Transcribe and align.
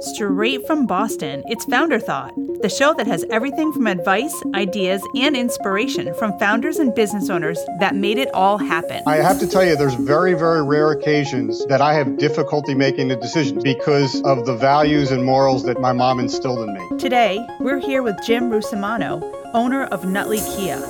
Straight 0.00 0.66
from 0.66 0.86
Boston, 0.86 1.42
it's 1.48 1.66
Founder 1.66 1.98
Thought, 2.00 2.34
the 2.62 2.70
show 2.70 2.94
that 2.94 3.06
has 3.06 3.22
everything 3.28 3.70
from 3.70 3.86
advice, 3.86 4.34
ideas, 4.54 5.06
and 5.14 5.36
inspiration 5.36 6.14
from 6.14 6.38
founders 6.38 6.78
and 6.78 6.94
business 6.94 7.28
owners 7.28 7.58
that 7.80 7.94
made 7.94 8.16
it 8.16 8.32
all 8.32 8.56
happen. 8.56 9.02
I 9.06 9.16
have 9.16 9.38
to 9.40 9.46
tell 9.46 9.62
you, 9.62 9.76
there's 9.76 9.92
very, 9.92 10.32
very 10.32 10.62
rare 10.62 10.90
occasions 10.92 11.66
that 11.66 11.82
I 11.82 11.92
have 11.92 12.16
difficulty 12.16 12.74
making 12.74 13.10
a 13.10 13.16
decision 13.20 13.60
because 13.62 14.22
of 14.22 14.46
the 14.46 14.56
values 14.56 15.10
and 15.10 15.22
morals 15.22 15.64
that 15.64 15.78
my 15.78 15.92
mom 15.92 16.18
instilled 16.18 16.66
in 16.66 16.72
me. 16.72 16.98
Today, 16.98 17.46
we're 17.60 17.78
here 17.78 18.02
with 18.02 18.16
Jim 18.24 18.50
Rusimano, 18.50 19.20
owner 19.52 19.84
of 19.84 20.06
Nutley 20.06 20.40
Kia. 20.56 20.80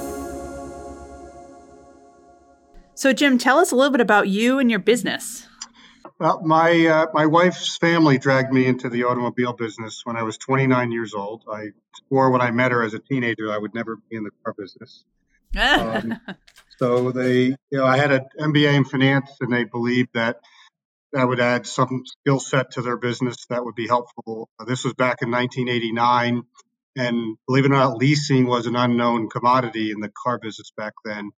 So, 2.94 3.12
Jim, 3.12 3.38
tell 3.38 3.58
us 3.58 3.72
a 3.72 3.74
little 3.74 3.90
bit 3.90 4.00
about 4.00 4.28
you 4.28 4.60
and 4.60 4.70
your 4.70 4.78
business. 4.78 5.48
Well, 6.20 6.42
my 6.44 6.86
uh, 6.86 7.06
my 7.14 7.24
wife's 7.24 7.78
family 7.78 8.18
dragged 8.18 8.52
me 8.52 8.66
into 8.66 8.90
the 8.90 9.04
automobile 9.04 9.54
business 9.54 10.02
when 10.04 10.18
I 10.18 10.22
was 10.22 10.36
29 10.36 10.92
years 10.92 11.14
old. 11.14 11.44
I 11.50 11.68
swore 12.08 12.30
when 12.30 12.42
I 12.42 12.50
met 12.50 12.72
her 12.72 12.82
as 12.82 12.92
a 12.92 12.98
teenager 12.98 13.50
I 13.50 13.56
would 13.56 13.74
never 13.74 13.96
be 13.96 14.16
in 14.16 14.24
the 14.24 14.30
car 14.44 14.54
business. 14.56 15.02
um, 15.58 16.20
so 16.76 17.10
they, 17.10 17.44
you 17.44 17.56
know, 17.72 17.86
I 17.86 17.96
had 17.96 18.12
an 18.12 18.26
MBA 18.38 18.74
in 18.74 18.84
finance, 18.84 19.30
and 19.40 19.50
they 19.50 19.64
believed 19.64 20.10
that 20.12 20.40
that 21.14 21.26
would 21.26 21.40
add 21.40 21.66
some 21.66 22.02
skill 22.04 22.38
set 22.38 22.72
to 22.72 22.82
their 22.82 22.98
business 22.98 23.46
that 23.48 23.64
would 23.64 23.74
be 23.74 23.88
helpful. 23.88 24.50
This 24.66 24.84
was 24.84 24.92
back 24.92 25.22
in 25.22 25.30
1989, 25.30 26.42
and 26.98 27.36
believe 27.46 27.64
it 27.64 27.72
or 27.72 27.76
not, 27.76 27.96
leasing 27.96 28.46
was 28.46 28.66
an 28.66 28.76
unknown 28.76 29.30
commodity 29.30 29.90
in 29.90 30.00
the 30.00 30.10
car 30.22 30.38
business 30.38 30.70
back 30.76 30.92
then. 31.02 31.30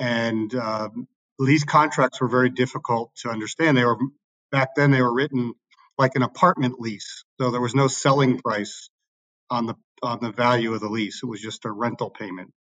And 0.00 0.52
um, 0.56 1.06
lease 1.38 1.64
contracts 1.64 2.20
were 2.20 2.28
very 2.28 2.50
difficult 2.50 3.12
to 3.18 3.30
understand. 3.30 3.76
They 3.76 3.84
were 3.84 3.98
back 4.52 4.70
then 4.76 4.90
they 4.90 5.02
were 5.02 5.14
written 5.14 5.54
like 5.98 6.16
an 6.16 6.22
apartment 6.22 6.80
lease, 6.80 7.24
so 7.40 7.50
there 7.50 7.60
was 7.60 7.74
no 7.74 7.88
selling 7.88 8.38
price 8.40 8.90
on 9.50 9.66
the 9.66 9.74
on 10.02 10.18
the 10.22 10.32
value 10.32 10.74
of 10.74 10.80
the 10.80 10.88
lease. 10.88 11.20
It 11.22 11.26
was 11.26 11.40
just 11.40 11.64
a 11.64 11.70
rental 11.70 12.10
payment. 12.10 12.52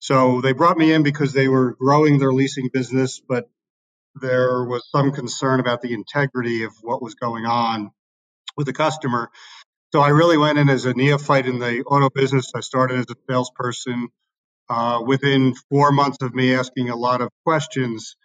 So 0.00 0.40
they 0.42 0.52
brought 0.52 0.78
me 0.78 0.92
in 0.92 1.02
because 1.02 1.32
they 1.32 1.48
were 1.48 1.76
growing 1.80 2.18
their 2.18 2.32
leasing 2.32 2.70
business, 2.72 3.20
but 3.26 3.50
there 4.16 4.64
was 4.64 4.88
some 4.92 5.12
concern 5.12 5.60
about 5.60 5.82
the 5.82 5.94
integrity 5.94 6.64
of 6.64 6.72
what 6.82 7.02
was 7.02 7.14
going 7.16 7.46
on 7.46 7.90
with 8.56 8.66
the 8.66 8.74
customer. 8.74 9.30
So 9.92 10.00
I 10.00 10.10
really 10.10 10.38
went 10.38 10.58
in 10.58 10.68
as 10.70 10.86
a 10.86 10.94
neophyte 10.94 11.46
in 11.46 11.58
the 11.60 11.82
auto 11.84 12.10
business. 12.10 12.52
I 12.54 12.60
started 12.60 13.00
as 13.00 13.06
a 13.10 13.16
salesperson. 13.30 14.08
Uh, 14.68 15.00
within 15.06 15.54
four 15.70 15.92
months 15.92 16.18
of 16.22 16.34
me 16.34 16.54
asking 16.56 16.90
a 16.90 16.96
lot 16.96 17.22
of 17.22 17.30
questions, 17.46 18.16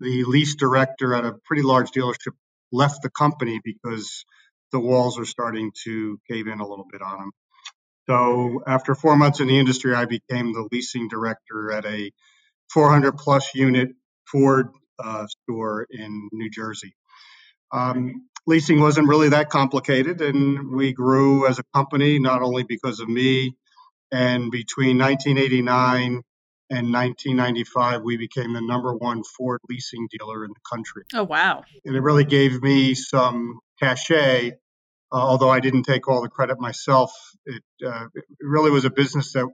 the 0.00 0.24
lease 0.24 0.54
director 0.56 1.14
at 1.14 1.24
a 1.24 1.34
pretty 1.44 1.62
large 1.62 1.90
dealership 1.90 2.34
left 2.72 3.02
the 3.02 3.10
company 3.10 3.60
because 3.64 4.24
the 4.72 4.80
walls 4.80 5.18
were 5.18 5.24
starting 5.24 5.72
to 5.84 6.18
cave 6.30 6.46
in 6.46 6.60
a 6.60 6.66
little 6.66 6.86
bit 6.90 7.02
on 7.02 7.18
him. 7.18 7.32
So 8.08 8.62
after 8.66 8.94
four 8.94 9.16
months 9.16 9.40
in 9.40 9.48
the 9.48 9.58
industry, 9.58 9.94
I 9.94 10.06
became 10.06 10.52
the 10.52 10.68
leasing 10.72 11.08
director 11.08 11.72
at 11.72 11.84
a 11.84 12.10
400 12.72 13.16
plus 13.16 13.54
unit 13.54 13.90
Ford 14.26 14.68
uh, 15.02 15.26
store 15.26 15.86
in 15.90 16.28
New 16.32 16.50
Jersey. 16.50 16.94
Um, 17.72 18.28
leasing 18.46 18.80
wasn't 18.80 19.08
really 19.08 19.30
that 19.30 19.50
complicated, 19.50 20.20
and 20.22 20.74
we 20.74 20.92
grew 20.92 21.46
as 21.46 21.58
a 21.58 21.64
company 21.74 22.18
not 22.18 22.42
only 22.42 22.62
because 22.62 23.00
of 23.00 23.08
me 23.08 23.54
and 24.10 24.50
between 24.50 24.98
1989 24.98 26.22
and 26.70 26.92
1995, 26.92 28.02
we 28.02 28.16
became 28.16 28.52
the 28.52 28.60
number 28.60 28.94
one 28.94 29.24
Ford 29.24 29.60
leasing 29.68 30.06
dealer 30.10 30.44
in 30.44 30.50
the 30.50 30.60
country. 30.70 31.04
Oh, 31.14 31.24
wow. 31.24 31.64
And 31.84 31.96
it 31.96 32.00
really 32.00 32.24
gave 32.24 32.62
me 32.62 32.94
some 32.94 33.60
cachet, 33.80 34.50
uh, 34.50 34.52
although 35.14 35.48
I 35.48 35.60
didn't 35.60 35.84
take 35.84 36.08
all 36.08 36.20
the 36.20 36.28
credit 36.28 36.60
myself. 36.60 37.12
It, 37.46 37.62
uh, 37.84 38.06
it 38.14 38.24
really 38.40 38.70
was 38.70 38.84
a 38.84 38.90
business 38.90 39.32
that 39.32 39.48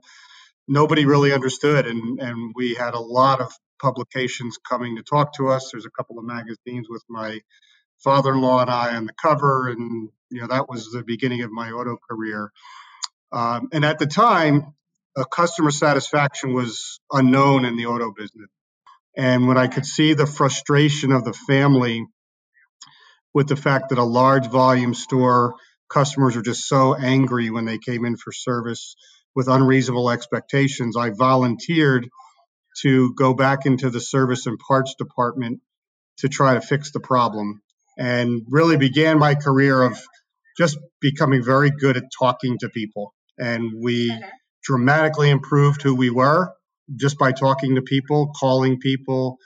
nobody 0.67 1.05
really 1.05 1.31
understood. 1.31 1.87
And, 1.87 2.19
and 2.19 2.53
we 2.53 2.73
had 2.73 2.93
a 2.95 2.99
lot 2.99 3.39
of 3.39 3.53
publications 3.81 4.57
coming 4.57 4.97
to 4.97 5.03
talk 5.03 5.33
to 5.35 5.47
us. 5.47 5.71
There's 5.71 5.85
a 5.85 5.91
couple 5.91 6.19
of 6.19 6.25
magazines 6.25 6.87
with 6.89 7.03
my 7.07 7.39
father-in-law 7.99 8.61
and 8.61 8.69
I 8.69 8.95
on 8.95 9.05
the 9.05 9.13
cover. 9.13 9.69
And, 9.69 10.09
you 10.29 10.41
know, 10.41 10.47
that 10.47 10.67
was 10.67 10.91
the 10.91 11.03
beginning 11.03 11.43
of 11.43 11.51
my 11.51 11.71
auto 11.71 11.97
career. 12.09 12.51
Um, 13.31 13.69
and 13.71 13.85
at 13.85 13.99
the 13.99 14.05
time, 14.05 14.73
customer 15.23 15.71
satisfaction 15.71 16.53
was 16.53 16.99
unknown 17.11 17.63
in 17.63 17.77
the 17.77 17.85
auto 17.85 18.11
business. 18.11 18.49
And 19.15 19.47
when 19.47 19.57
I 19.57 19.67
could 19.67 19.85
see 19.85 20.13
the 20.13 20.25
frustration 20.25 21.13
of 21.13 21.23
the 21.23 21.31
family 21.31 22.05
with 23.33 23.47
the 23.47 23.55
fact 23.55 23.89
that 23.89 23.97
a 23.97 24.03
large 24.03 24.47
volume 24.47 24.93
store 24.93 25.55
customers 25.89 26.35
were 26.35 26.41
just 26.41 26.67
so 26.67 26.95
angry 26.95 27.49
when 27.49 27.65
they 27.65 27.77
came 27.77 28.03
in 28.03 28.17
for 28.17 28.33
service 28.33 28.95
with 29.35 29.47
unreasonable 29.47 30.09
expectations, 30.09 30.97
I 30.97 31.11
volunteered 31.11 32.09
to 32.81 33.13
go 33.13 33.33
back 33.33 33.65
into 33.65 33.89
the 33.89 34.01
service 34.01 34.47
and 34.47 34.59
parts 34.59 34.95
department 34.97 35.61
to 36.17 36.29
try 36.29 36.55
to 36.55 36.61
fix 36.61 36.91
the 36.91 36.99
problem. 36.99 37.61
And 37.97 38.41
really 38.49 38.75
began 38.75 39.17
my 39.19 39.35
career 39.35 39.81
of 39.81 39.97
just 40.57 40.77
becoming 40.99 41.43
very 41.43 41.71
good 41.71 41.95
at 41.95 42.03
talking 42.17 42.57
to 42.59 42.69
people. 42.69 43.13
And 43.37 43.71
we 43.81 44.13
dramatically 44.65 45.29
improved 45.29 45.81
who 45.83 45.95
we 45.95 46.09
were 46.09 46.53
just 46.95 47.19
by 47.19 47.31
talking 47.33 47.75
to 47.75 47.83
people, 47.83 48.33
calling 48.39 48.79
people, 48.79 49.37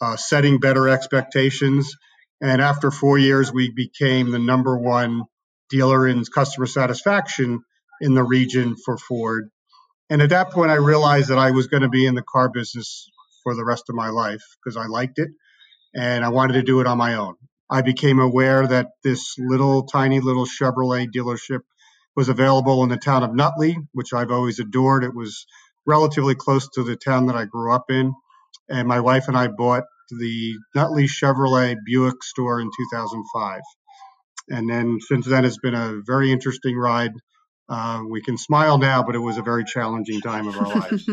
uh, 0.00 0.16
setting 0.16 0.60
better 0.60 0.88
expectations. 0.88 1.94
And 2.42 2.62
after 2.62 2.90
four 2.90 3.18
years, 3.18 3.52
we 3.52 3.72
became 3.72 4.30
the 4.30 4.38
number 4.38 4.78
one 4.78 5.24
dealer 5.70 6.06
in 6.08 6.24
customer 6.24 6.66
satisfaction 6.66 7.60
in 8.00 8.14
the 8.14 8.24
region 8.24 8.76
for 8.76 8.98
Ford. 8.98 9.50
And 10.10 10.22
at 10.22 10.30
that 10.30 10.50
point, 10.50 10.70
I 10.70 10.76
realized 10.76 11.30
that 11.30 11.38
I 11.38 11.52
was 11.52 11.68
going 11.68 11.82
to 11.82 11.88
be 11.88 12.06
in 12.06 12.14
the 12.14 12.22
car 12.22 12.50
business 12.50 13.08
for 13.42 13.54
the 13.54 13.64
rest 13.64 13.84
of 13.88 13.96
my 13.96 14.10
life 14.10 14.42
because 14.62 14.76
I 14.76 14.86
liked 14.86 15.18
it 15.18 15.30
and 15.94 16.24
I 16.24 16.28
wanted 16.28 16.54
to 16.54 16.62
do 16.62 16.80
it 16.80 16.86
on 16.86 16.98
my 16.98 17.14
own. 17.14 17.34
I 17.70 17.82
became 17.82 18.18
aware 18.18 18.66
that 18.66 18.88
this 19.02 19.36
little 19.38 19.84
tiny 19.84 20.20
little 20.20 20.46
Chevrolet 20.46 21.08
dealership 21.14 21.60
was 22.16 22.28
available 22.28 22.82
in 22.82 22.88
the 22.88 22.96
town 22.96 23.22
of 23.22 23.34
Nutley, 23.34 23.76
which 23.92 24.12
I've 24.12 24.30
always 24.30 24.58
adored. 24.58 25.04
It 25.04 25.14
was 25.14 25.46
relatively 25.86 26.34
close 26.34 26.68
to 26.70 26.82
the 26.82 26.96
town 26.96 27.26
that 27.26 27.36
I 27.36 27.44
grew 27.44 27.72
up 27.72 27.90
in. 27.90 28.14
And 28.68 28.88
my 28.88 29.00
wife 29.00 29.28
and 29.28 29.36
I 29.36 29.48
bought 29.48 29.84
the 30.10 30.54
Nutley 30.74 31.04
Chevrolet 31.04 31.76
Buick 31.84 32.22
store 32.22 32.60
in 32.60 32.66
2005. 32.66 33.60
And 34.50 34.68
then 34.68 34.98
since 35.00 35.26
then, 35.26 35.44
it's 35.44 35.58
been 35.58 35.74
a 35.74 36.00
very 36.04 36.30
interesting 36.30 36.76
ride. 36.76 37.12
Uh, 37.68 38.02
we 38.08 38.20
can 38.20 38.36
smile 38.36 38.78
now, 38.78 39.02
but 39.02 39.14
it 39.14 39.20
was 39.20 39.38
a 39.38 39.42
very 39.42 39.64
challenging 39.64 40.20
time 40.20 40.46
of 40.46 40.56
our 40.56 40.74
lives. 40.80 41.08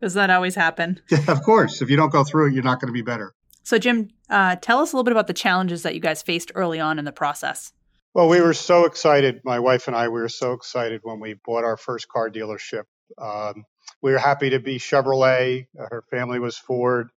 Does 0.00 0.14
that 0.14 0.30
always 0.30 0.56
happen? 0.56 1.00
Yeah, 1.10 1.24
of 1.28 1.42
course. 1.42 1.80
If 1.80 1.90
you 1.90 1.96
don't 1.96 2.12
go 2.12 2.24
through 2.24 2.48
it, 2.48 2.54
you're 2.54 2.64
not 2.64 2.80
going 2.80 2.88
to 2.88 2.92
be 2.92 3.02
better. 3.02 3.34
So, 3.62 3.78
Jim, 3.78 4.10
uh, 4.28 4.56
tell 4.56 4.80
us 4.80 4.92
a 4.92 4.96
little 4.96 5.04
bit 5.04 5.12
about 5.12 5.28
the 5.28 5.32
challenges 5.32 5.84
that 5.84 5.94
you 5.94 6.00
guys 6.00 6.20
faced 6.20 6.50
early 6.56 6.80
on 6.80 6.98
in 6.98 7.04
the 7.04 7.12
process. 7.12 7.72
Well, 8.14 8.28
we 8.28 8.42
were 8.42 8.52
so 8.54 8.84
excited. 8.84 9.40
My 9.42 9.60
wife 9.60 9.86
and 9.86 9.96
I, 9.96 10.08
we 10.08 10.20
were 10.20 10.28
so 10.28 10.52
excited 10.52 11.00
when 11.02 11.18
we 11.18 11.34
bought 11.46 11.64
our 11.64 11.78
first 11.78 12.08
car 12.08 12.28
dealership. 12.28 12.82
Um, 13.16 13.64
we 14.02 14.12
were 14.12 14.18
happy 14.18 14.50
to 14.50 14.60
be 14.60 14.78
Chevrolet. 14.78 15.66
Her 15.78 16.04
family 16.10 16.38
was 16.38 16.58
Ford. 16.58 17.08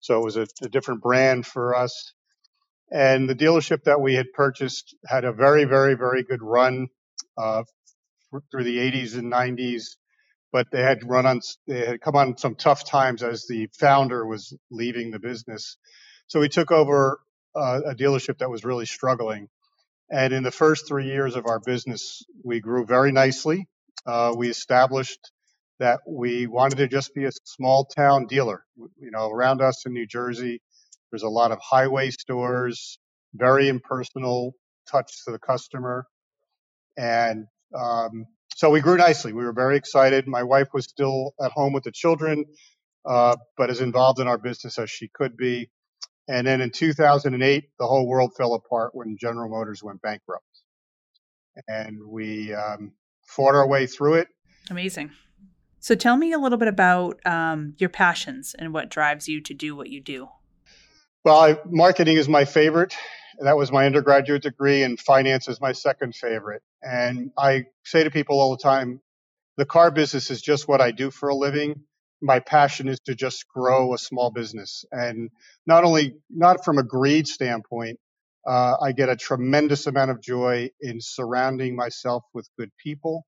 So 0.00 0.20
it 0.20 0.24
was 0.24 0.36
a, 0.36 0.48
a 0.62 0.68
different 0.68 1.02
brand 1.02 1.46
for 1.46 1.76
us. 1.76 2.14
And 2.90 3.30
the 3.30 3.36
dealership 3.36 3.84
that 3.84 4.00
we 4.00 4.14
had 4.14 4.32
purchased 4.32 4.96
had 5.06 5.24
a 5.24 5.32
very, 5.32 5.66
very, 5.66 5.94
very 5.94 6.24
good 6.24 6.42
run 6.42 6.88
uh, 7.38 7.62
through 8.50 8.64
the 8.64 8.78
80s 8.78 9.16
and 9.16 9.32
90s. 9.32 9.96
But 10.52 10.68
they 10.72 10.82
had 10.82 11.08
run 11.08 11.26
on, 11.26 11.40
they 11.68 11.86
had 11.86 12.00
come 12.00 12.16
on 12.16 12.36
some 12.38 12.56
tough 12.56 12.84
times 12.84 13.22
as 13.22 13.46
the 13.46 13.68
founder 13.78 14.26
was 14.26 14.56
leaving 14.72 15.12
the 15.12 15.20
business. 15.20 15.76
So 16.26 16.40
we 16.40 16.48
took 16.48 16.72
over 16.72 17.20
uh, 17.54 17.82
a 17.86 17.94
dealership 17.94 18.38
that 18.38 18.50
was 18.50 18.64
really 18.64 18.86
struggling. 18.86 19.48
And 20.10 20.32
in 20.32 20.42
the 20.42 20.50
first 20.50 20.88
three 20.88 21.06
years 21.06 21.36
of 21.36 21.46
our 21.46 21.60
business, 21.60 22.24
we 22.44 22.60
grew 22.60 22.84
very 22.84 23.12
nicely. 23.12 23.68
Uh, 24.06 24.34
we 24.36 24.48
established 24.48 25.20
that 25.78 26.00
we 26.06 26.46
wanted 26.46 26.76
to 26.76 26.88
just 26.88 27.14
be 27.14 27.24
a 27.24 27.30
small 27.44 27.84
town 27.84 28.26
dealer. 28.26 28.64
You 28.76 29.10
know, 29.12 29.30
around 29.30 29.62
us 29.62 29.86
in 29.86 29.92
New 29.92 30.06
Jersey, 30.06 30.60
there's 31.10 31.22
a 31.22 31.28
lot 31.28 31.52
of 31.52 31.58
highway 31.62 32.10
stores, 32.10 32.98
very 33.34 33.68
impersonal 33.68 34.54
touch 34.90 35.24
to 35.24 35.32
the 35.32 35.38
customer. 35.38 36.06
And 36.96 37.46
um, 37.78 38.26
so 38.56 38.70
we 38.70 38.80
grew 38.80 38.96
nicely. 38.96 39.32
We 39.32 39.44
were 39.44 39.52
very 39.52 39.76
excited. 39.76 40.26
My 40.26 40.42
wife 40.42 40.68
was 40.74 40.86
still 40.86 41.34
at 41.42 41.52
home 41.52 41.72
with 41.72 41.84
the 41.84 41.92
children, 41.92 42.44
uh, 43.08 43.36
but 43.56 43.70
as 43.70 43.80
involved 43.80 44.18
in 44.18 44.26
our 44.26 44.38
business 44.38 44.78
as 44.78 44.90
she 44.90 45.08
could 45.08 45.36
be. 45.36 45.70
And 46.30 46.46
then 46.46 46.60
in 46.60 46.70
2008, 46.70 47.70
the 47.76 47.86
whole 47.86 48.06
world 48.06 48.36
fell 48.36 48.54
apart 48.54 48.94
when 48.94 49.16
General 49.20 49.50
Motors 49.50 49.82
went 49.82 50.00
bankrupt. 50.00 50.44
And 51.66 51.98
we 52.08 52.54
um, 52.54 52.92
fought 53.26 53.56
our 53.56 53.66
way 53.66 53.88
through 53.88 54.14
it. 54.14 54.28
Amazing. 54.70 55.10
So 55.80 55.96
tell 55.96 56.16
me 56.16 56.30
a 56.30 56.38
little 56.38 56.56
bit 56.56 56.68
about 56.68 57.18
um, 57.26 57.74
your 57.78 57.88
passions 57.88 58.54
and 58.56 58.72
what 58.72 58.90
drives 58.90 59.28
you 59.28 59.40
to 59.40 59.54
do 59.54 59.74
what 59.74 59.88
you 59.88 60.00
do. 60.00 60.28
Well, 61.24 61.36
I, 61.36 61.58
marketing 61.66 62.16
is 62.16 62.28
my 62.28 62.44
favorite. 62.44 62.94
That 63.40 63.56
was 63.56 63.72
my 63.72 63.86
undergraduate 63.86 64.42
degree, 64.42 64.84
and 64.84 65.00
finance 65.00 65.48
is 65.48 65.60
my 65.60 65.72
second 65.72 66.14
favorite. 66.14 66.62
And 66.80 67.32
I 67.36 67.64
say 67.84 68.04
to 68.04 68.10
people 68.10 68.38
all 68.38 68.52
the 68.52 68.62
time, 68.62 69.00
the 69.56 69.66
car 69.66 69.90
business 69.90 70.30
is 70.30 70.40
just 70.40 70.68
what 70.68 70.80
I 70.80 70.92
do 70.92 71.10
for 71.10 71.28
a 71.28 71.34
living. 71.34 71.82
My 72.22 72.40
passion 72.40 72.88
is 72.88 73.00
to 73.06 73.14
just 73.14 73.46
grow 73.48 73.94
a 73.94 73.98
small 73.98 74.30
business, 74.30 74.84
and 74.92 75.30
not 75.66 75.84
only 75.84 76.14
not 76.30 76.64
from 76.64 76.78
a 76.78 76.84
greed 76.84 77.28
standpoint. 77.28 77.98
Uh, 78.46 78.76
I 78.82 78.92
get 78.92 79.10
a 79.10 79.16
tremendous 79.16 79.86
amount 79.86 80.10
of 80.12 80.22
joy 80.22 80.70
in 80.80 81.00
surrounding 81.00 81.76
myself 81.76 82.24
with 82.32 82.48
good 82.58 82.70
people 82.82 83.26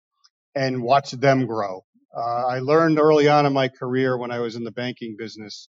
and 0.56 0.84
watch 0.84 1.12
them 1.12 1.46
grow. 1.46 1.84
Uh, 2.16 2.46
I 2.48 2.60
learned 2.60 3.00
early 3.00 3.28
on 3.28 3.46
in 3.46 3.54
my 3.54 3.70
career 3.70 4.18
when 4.18 4.32
I 4.32 4.40
was 4.40 4.56
in 4.56 4.64
the 4.64 4.72
banking 4.72 5.16
business 5.18 5.70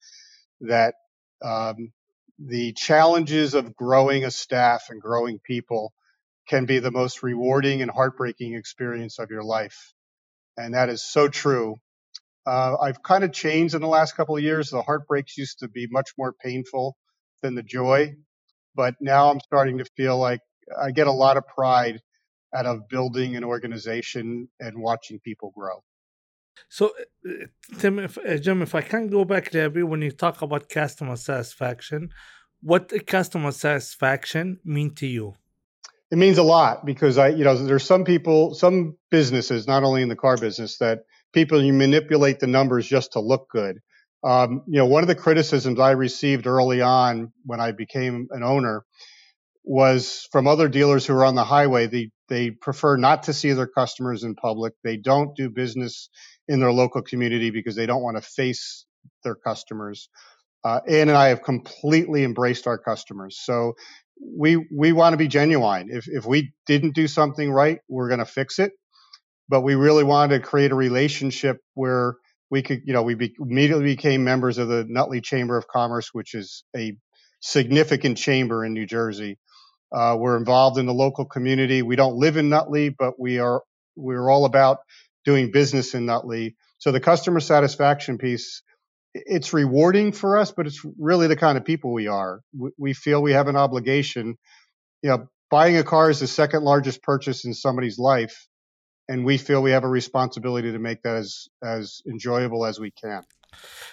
that 0.61 0.95
um, 1.43 1.91
the 2.39 2.73
challenges 2.73 3.53
of 3.53 3.75
growing 3.75 4.25
a 4.25 4.31
staff 4.31 4.85
and 4.89 5.01
growing 5.01 5.39
people 5.39 5.93
can 6.47 6.65
be 6.65 6.79
the 6.79 6.91
most 6.91 7.23
rewarding 7.23 7.81
and 7.81 7.91
heartbreaking 7.91 8.55
experience 8.55 9.19
of 9.19 9.29
your 9.31 9.43
life. 9.43 9.93
And 10.57 10.73
that 10.73 10.89
is 10.89 11.03
so 11.03 11.27
true. 11.27 11.79
Uh, 12.45 12.75
I've 12.81 13.01
kind 13.01 13.23
of 13.23 13.31
changed 13.31 13.73
in 13.73 13.81
the 13.81 13.87
last 13.87 14.15
couple 14.15 14.35
of 14.35 14.43
years. 14.43 14.69
The 14.69 14.81
heartbreaks 14.81 15.37
used 15.37 15.59
to 15.59 15.67
be 15.67 15.87
much 15.89 16.11
more 16.17 16.33
painful 16.33 16.97
than 17.41 17.55
the 17.55 17.63
joy, 17.63 18.15
but 18.75 18.95
now 18.99 19.29
I'm 19.29 19.39
starting 19.39 19.77
to 19.77 19.85
feel 19.97 20.17
like 20.17 20.41
I 20.81 20.91
get 20.91 21.07
a 21.07 21.11
lot 21.11 21.37
of 21.37 21.47
pride 21.47 22.01
out 22.53 22.65
of 22.65 22.87
building 22.89 23.35
an 23.35 23.43
organization 23.43 24.47
and 24.59 24.81
watching 24.81 25.19
people 25.19 25.51
grow. 25.57 25.83
So, 26.69 26.91
uh, 27.27 27.45
Tim, 27.79 27.99
if, 27.99 28.17
uh, 28.17 28.37
Jim, 28.37 28.61
if 28.61 28.75
I 28.75 28.81
can 28.81 29.07
go 29.07 29.25
back 29.25 29.51
there, 29.51 29.69
when 29.69 30.01
you 30.01 30.11
talk 30.11 30.41
about 30.41 30.69
customer 30.69 31.15
satisfaction, 31.15 32.09
what 32.61 32.91
customer 33.07 33.51
satisfaction 33.51 34.59
mean 34.63 34.93
to 34.95 35.07
you? 35.07 35.35
It 36.11 36.17
means 36.17 36.37
a 36.37 36.43
lot 36.43 36.85
because 36.85 37.17
I, 37.17 37.29
you 37.29 37.43
know, 37.43 37.55
there's 37.57 37.83
some 37.83 38.05
people, 38.05 38.53
some 38.53 38.97
businesses, 39.09 39.67
not 39.67 39.83
only 39.83 40.03
in 40.03 40.09
the 40.09 40.15
car 40.15 40.37
business, 40.37 40.77
that 40.77 41.05
people 41.33 41.63
you 41.63 41.73
manipulate 41.73 42.39
the 42.39 42.47
numbers 42.47 42.87
just 42.87 43.13
to 43.13 43.21
look 43.21 43.49
good. 43.51 43.79
Um, 44.23 44.63
you 44.67 44.79
know, 44.79 44.87
one 44.87 45.03
of 45.03 45.07
the 45.07 45.15
criticisms 45.15 45.79
I 45.79 45.91
received 45.91 46.47
early 46.47 46.81
on 46.81 47.33
when 47.45 47.61
I 47.61 47.73
became 47.73 48.27
an 48.31 48.43
owner 48.43 48.83
was 49.65 50.27
from 50.31 50.47
other 50.47 50.69
dealers 50.69 51.05
who 51.05 51.15
are 51.15 51.25
on 51.25 51.35
the 51.35 51.43
highway. 51.45 51.87
They 51.87 52.11
they 52.29 52.51
prefer 52.51 52.97
not 52.97 53.23
to 53.23 53.33
see 53.33 53.53
their 53.53 53.67
customers 53.67 54.23
in 54.23 54.35
public. 54.35 54.73
They 54.83 54.97
don't 54.97 55.35
do 55.35 55.49
business 55.49 56.09
in 56.47 56.59
their 56.61 56.73
local 56.73 57.01
community 57.03 57.51
because 57.51 57.75
they 57.75 57.85
don't 57.87 58.03
want 58.03 58.17
to 58.17 58.23
face 58.23 58.85
their 59.23 59.35
customers. 59.35 60.09
Uh, 60.63 60.81
Ann 60.87 61.09
and 61.09 61.17
I 61.17 61.29
have 61.29 61.43
completely 61.43 62.23
embraced 62.23 62.67
our 62.67 62.79
customers. 62.79 63.39
So 63.43 63.73
we 64.21 64.57
we 64.75 64.93
want 64.93 65.13
to 65.13 65.17
be 65.17 65.29
genuine. 65.29 65.89
If 65.91 66.07
if 66.07 66.25
we 66.25 66.53
didn't 66.67 66.95
do 66.95 67.07
something 67.07 67.51
right, 67.51 67.79
we're 67.89 68.09
going 68.09 68.19
to 68.19 68.25
fix 68.25 68.59
it. 68.59 68.73
But 69.53 69.61
we 69.61 69.75
really 69.75 70.03
wanted 70.03 70.41
to 70.41 70.43
create 70.43 70.71
a 70.71 70.75
relationship 70.75 71.57
where 71.75 72.15
we 72.49 72.63
could, 72.63 72.81
you 72.85 72.93
know, 72.93 73.03
we 73.03 73.13
be, 73.13 73.35
immediately 73.39 73.85
became 73.85 74.23
members 74.23 74.57
of 74.57 74.67
the 74.67 74.83
Nutley 74.89 75.21
Chamber 75.21 75.57
of 75.57 75.67
Commerce, 75.67 76.09
which 76.11 76.33
is 76.33 76.63
a 76.75 76.97
significant 77.39 78.17
chamber 78.17 78.65
in 78.65 78.73
New 78.73 78.87
Jersey. 78.87 79.37
Uh, 79.95 80.15
we're 80.19 80.37
involved 80.37 80.79
in 80.79 80.87
the 80.87 80.93
local 80.93 81.25
community. 81.25 81.83
We 81.83 81.95
don't 81.95 82.15
live 82.15 82.35
in 82.35 82.49
Nutley, 82.49 82.89
but 82.89 83.19
we 83.19 83.37
are 83.37 83.61
we're 83.95 84.27
all 84.27 84.45
about 84.45 84.79
doing 85.23 85.51
business 85.51 85.93
in 85.93 86.07
Nutley. 86.07 86.55
So 86.79 86.91
the 86.91 86.99
customer 86.99 87.39
satisfaction 87.39 88.17
piece, 88.17 88.63
it's 89.13 89.53
rewarding 89.53 90.13
for 90.13 90.39
us, 90.39 90.51
but 90.51 90.65
it's 90.65 90.83
really 90.97 91.27
the 91.27 91.35
kind 91.35 91.59
of 91.59 91.63
people 91.63 91.93
we 91.93 92.07
are. 92.07 92.41
We 92.79 92.93
feel 92.93 93.21
we 93.21 93.33
have 93.33 93.49
an 93.49 93.55
obligation. 93.55 94.35
You 95.03 95.09
know, 95.11 95.27
buying 95.51 95.77
a 95.77 95.83
car 95.83 96.09
is 96.09 96.21
the 96.21 96.25
second 96.25 96.63
largest 96.63 97.03
purchase 97.03 97.45
in 97.45 97.53
somebody's 97.53 97.99
life, 97.99 98.47
and 99.09 99.25
we 99.25 99.37
feel 99.37 99.61
we 99.63 99.71
have 99.71 99.83
a 99.83 99.89
responsibility 99.89 100.71
to 100.71 100.79
make 100.79 101.01
that 101.03 101.15
as 101.15 101.49
as 101.63 102.01
enjoyable 102.09 102.65
as 102.65 102.79
we 102.79 102.91
can. 102.91 103.23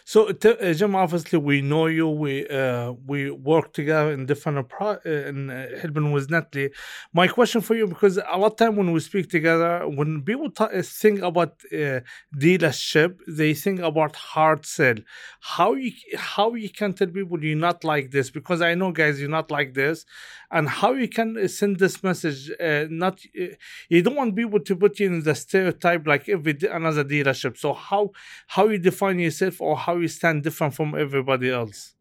So, 0.05 0.29
uh, 0.29 0.73
Jim, 0.73 0.95
obviously 0.97 1.39
we 1.39 1.63
know 1.63 1.87
you. 1.87 2.09
We 2.09 2.47
uh, 2.49 2.93
we 3.07 3.31
work 3.31 3.73
together 3.73 4.13
in 4.13 4.27
different 4.27 4.69
pro- 4.69 4.99
uh, 5.07 5.29
in 5.31 5.51
uh, 5.51 5.67
helping 5.81 6.13
with 6.13 6.31
Nutley. 6.31 6.71
My 7.13 7.29
question 7.29 7.61
for 7.61 7.75
you, 7.75 7.87
because 7.87 8.17
a 8.19 8.37
lot 8.37 8.53
of 8.53 8.57
time 8.57 8.77
when 8.77 8.93
we 8.93 9.01
speak 9.01 9.31
together, 9.31 9.87
when 9.89 10.23
people 10.23 10.51
t- 10.51 10.65
uh, 10.65 10.83
think 10.83 11.21
about 11.23 11.53
uh, 11.73 12.01
dealership, 12.37 13.19
they 13.29 13.55
think 13.55 13.81
about 13.81 14.17
hard 14.17 14.67
sell. 14.67 14.97
How 15.41 15.75
you 15.75 15.93
how 16.17 16.55
you 16.55 16.71
can 16.71 16.93
tell 16.93 17.09
people 17.09 17.43
you're 17.45 17.57
not 17.57 17.85
like 17.85 18.11
this? 18.11 18.31
Because 18.31 18.61
I 18.63 18.75
know, 18.75 18.93
guys, 18.93 19.21
you're 19.21 19.29
not 19.29 19.51
like 19.51 19.75
this, 19.75 20.05
and 20.51 20.69
how 20.69 20.93
you 20.93 21.09
can 21.09 21.49
send 21.49 21.79
this 21.79 22.03
message. 22.03 22.51
Uh, 22.61 22.87
not 22.91 23.21
you 23.89 24.03
don't 24.03 24.17
want 24.17 24.37
people 24.37 24.61
to 24.61 24.77
put 24.77 24.99
you 25.01 25.07
in 25.07 25.23
the 25.23 25.35
stereotype 25.35 26.07
like 26.07 26.29
every 26.29 26.57
another 26.71 27.05
dealership. 27.05 27.57
So 27.57 27.73
how 27.73 28.11
how 28.49 28.69
you 28.69 28.79
define 28.79 29.19
yourself 29.19 29.50
or 29.59 29.77
how 29.77 29.97
you 29.97 30.09
stand 30.09 30.43
different 30.43 30.75
from 30.75 30.95
everybody 30.99 31.51
else? 31.51 31.95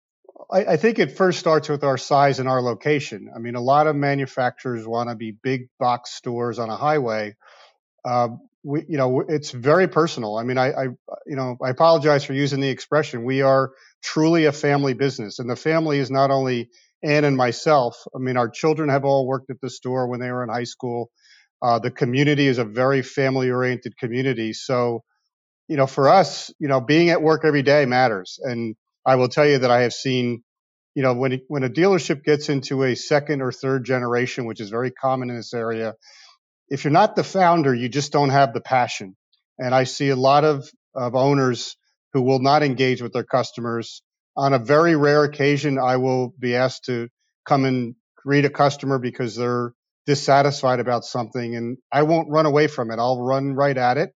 I, 0.51 0.65
I, 0.65 0.77
think 0.77 0.99
it 0.99 1.17
first 1.17 1.39
starts 1.39 1.69
with 1.69 1.83
our 1.83 1.97
size 1.97 2.39
and 2.39 2.47
our 2.49 2.61
location. 2.61 3.29
I 3.35 3.39
mean, 3.39 3.55
a 3.55 3.61
lot 3.61 3.87
of 3.87 3.95
manufacturers 3.95 4.87
want 4.87 5.09
to 5.09 5.15
be 5.15 5.31
big 5.31 5.69
box 5.79 6.11
stores 6.11 6.59
on 6.59 6.69
a 6.69 6.75
highway. 6.75 7.35
Uh, 8.05 8.29
we, 8.63 8.85
you 8.87 8.97
know, 8.97 9.21
it's 9.21 9.51
very 9.51 9.87
personal. 9.87 10.37
I 10.37 10.43
mean, 10.43 10.57
I, 10.57 10.71
I, 10.71 10.83
you 11.25 11.35
know, 11.35 11.57
I 11.63 11.69
apologize 11.69 12.25
for 12.25 12.33
using 12.33 12.59
the 12.59 12.69
expression. 12.69 13.23
We 13.23 13.41
are 13.41 13.71
truly 14.01 14.45
a 14.45 14.51
family 14.51 14.93
business, 14.93 15.39
and 15.39 15.49
the 15.49 15.55
family 15.55 15.99
is 15.99 16.09
not 16.09 16.31
only 16.31 16.69
Ann 17.03 17.23
and 17.23 17.37
myself. 17.37 18.03
I 18.13 18.19
mean, 18.19 18.37
our 18.37 18.49
children 18.49 18.89
have 18.89 19.05
all 19.05 19.25
worked 19.25 19.49
at 19.49 19.61
the 19.61 19.69
store 19.69 20.07
when 20.07 20.19
they 20.19 20.31
were 20.31 20.43
in 20.43 20.49
high 20.49 20.65
school. 20.65 21.11
Uh, 21.61 21.79
the 21.79 21.91
community 21.91 22.47
is 22.47 22.57
a 22.57 22.65
very 22.65 23.01
family 23.01 23.51
oriented 23.51 23.97
community. 23.97 24.53
So, 24.53 25.03
you 25.69 25.77
know, 25.77 25.87
for 25.87 26.09
us, 26.09 26.51
you 26.59 26.67
know, 26.67 26.81
being 26.81 27.11
at 27.11 27.21
work 27.21 27.45
every 27.45 27.61
day 27.61 27.85
matters. 27.85 28.39
And 28.43 28.75
I 29.05 29.15
will 29.15 29.29
tell 29.29 29.47
you 29.47 29.59
that 29.59 29.71
I 29.71 29.83
have 29.83 29.93
seen, 29.93 30.43
you 30.95 31.03
know, 31.03 31.13
when 31.13 31.39
when 31.47 31.63
a 31.63 31.69
dealership 31.69 32.23
gets 32.23 32.49
into 32.49 32.83
a 32.83 32.95
second 32.95 33.41
or 33.41 33.51
third 33.51 33.85
generation, 33.85 34.45
which 34.45 34.59
is 34.59 34.71
very 34.71 34.91
common 34.91 35.29
in 35.29 35.37
this 35.37 35.53
area, 35.53 35.93
if 36.69 36.83
you're 36.83 36.91
not 36.91 37.15
the 37.15 37.23
founder, 37.23 37.73
you 37.73 37.87
just 37.87 38.11
don't 38.11 38.31
have 38.31 38.53
the 38.53 38.61
passion. 38.61 39.15
And 39.59 39.75
I 39.75 39.83
see 39.83 40.09
a 40.09 40.15
lot 40.15 40.43
of, 40.43 40.67
of 40.95 41.15
owners 41.15 41.77
who 42.13 42.23
will 42.23 42.39
not 42.39 42.63
engage 42.63 43.01
with 43.01 43.13
their 43.13 43.23
customers. 43.23 44.01
On 44.35 44.53
a 44.53 44.59
very 44.59 44.95
rare 44.95 45.23
occasion, 45.23 45.77
I 45.77 45.97
will 45.97 46.33
be 46.39 46.55
asked 46.55 46.85
to 46.85 47.09
come 47.45 47.65
and 47.65 47.95
greet 48.17 48.45
a 48.45 48.49
customer 48.49 48.97
because 48.97 49.35
they're 49.35 49.73
dissatisfied 50.07 50.79
about 50.79 51.05
something 51.05 51.55
and 51.55 51.77
I 51.91 52.03
won't 52.03 52.29
run 52.31 52.47
away 52.47 52.65
from 52.65 52.89
it. 52.89 52.97
I'll 52.97 53.21
run 53.21 53.53
right 53.53 53.77
at 53.77 53.97
it 53.97 54.11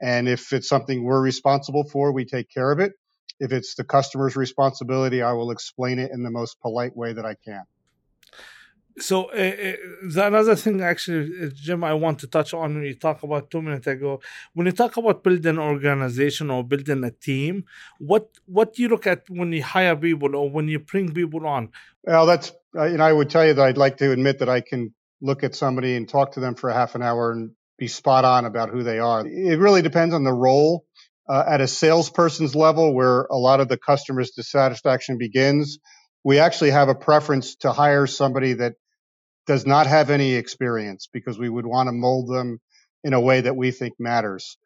and 0.00 0.28
if 0.28 0.52
it's 0.52 0.68
something 0.68 1.02
we're 1.02 1.22
responsible 1.22 1.84
for, 1.84 2.12
we 2.12 2.24
take 2.24 2.48
care 2.52 2.72
of 2.72 2.80
it. 2.80 2.92
If 3.38 3.52
it's 3.52 3.74
the 3.74 3.84
customer's 3.84 4.36
responsibility, 4.36 5.22
I 5.22 5.32
will 5.32 5.50
explain 5.50 5.98
it 5.98 6.10
in 6.12 6.22
the 6.22 6.30
most 6.30 6.60
polite 6.60 6.96
way 6.96 7.12
that 7.12 7.24
I 7.24 7.34
can. 7.44 7.64
So 8.98 9.30
uh, 9.30 9.74
uh, 10.16 10.26
another 10.26 10.56
thing, 10.56 10.82
actually, 10.82 11.46
uh, 11.46 11.50
Jim, 11.54 11.84
I 11.84 11.94
want 11.94 12.18
to 12.20 12.26
touch 12.26 12.52
on 12.52 12.74
when 12.74 12.84
you 12.84 12.94
talk 12.94 13.22
about 13.22 13.50
two 13.50 13.62
minutes 13.62 13.86
ago. 13.86 14.20
When 14.52 14.66
you 14.66 14.72
talk 14.72 14.96
about 14.96 15.22
building 15.22 15.46
an 15.46 15.58
organization 15.58 16.50
or 16.50 16.64
building 16.64 17.04
a 17.04 17.10
team, 17.10 17.64
what 17.98 18.28
what 18.46 18.74
do 18.74 18.82
you 18.82 18.88
look 18.88 19.06
at 19.06 19.30
when 19.30 19.52
you 19.52 19.62
hire 19.62 19.96
people 19.96 20.36
or 20.36 20.50
when 20.50 20.68
you 20.68 20.80
bring 20.80 21.14
people 21.14 21.46
on? 21.46 21.70
Well, 22.02 22.26
that's 22.26 22.52
uh, 22.76 22.84
you 22.84 22.98
know, 22.98 23.04
I 23.04 23.12
would 23.12 23.30
tell 23.30 23.46
you 23.46 23.54
that 23.54 23.64
I'd 23.64 23.78
like 23.78 23.96
to 23.98 24.12
admit 24.12 24.40
that 24.40 24.48
I 24.48 24.60
can 24.60 24.92
look 25.22 25.44
at 25.44 25.54
somebody 25.54 25.96
and 25.96 26.08
talk 26.08 26.32
to 26.32 26.40
them 26.40 26.54
for 26.54 26.68
a 26.68 26.74
half 26.74 26.94
an 26.94 27.02
hour 27.02 27.32
and 27.32 27.52
be 27.80 27.88
spot 27.88 28.24
on 28.24 28.44
about 28.44 28.70
who 28.70 28.84
they 28.84 29.00
are. 29.00 29.26
It 29.26 29.58
really 29.58 29.82
depends 29.82 30.14
on 30.14 30.22
the 30.22 30.32
role. 30.32 30.84
Uh, 31.28 31.44
at 31.46 31.60
a 31.60 31.68
salesperson's 31.68 32.56
level, 32.56 32.92
where 32.92 33.22
a 33.30 33.36
lot 33.36 33.60
of 33.60 33.68
the 33.68 33.76
customer's 33.76 34.32
dissatisfaction 34.32 35.16
begins, 35.16 35.78
we 36.24 36.40
actually 36.40 36.70
have 36.70 36.88
a 36.88 36.94
preference 36.94 37.54
to 37.54 37.70
hire 37.70 38.06
somebody 38.08 38.54
that 38.54 38.74
does 39.46 39.64
not 39.64 39.86
have 39.86 40.10
any 40.10 40.34
experience 40.34 41.08
because 41.12 41.38
we 41.38 41.48
would 41.48 41.66
want 41.66 41.86
to 41.86 41.92
mold 41.92 42.28
them 42.28 42.58
in 43.04 43.12
a 43.12 43.20
way 43.20 43.40
that 43.42 43.56
we 43.56 43.70
think 43.70 43.94
matters. 44.00 44.56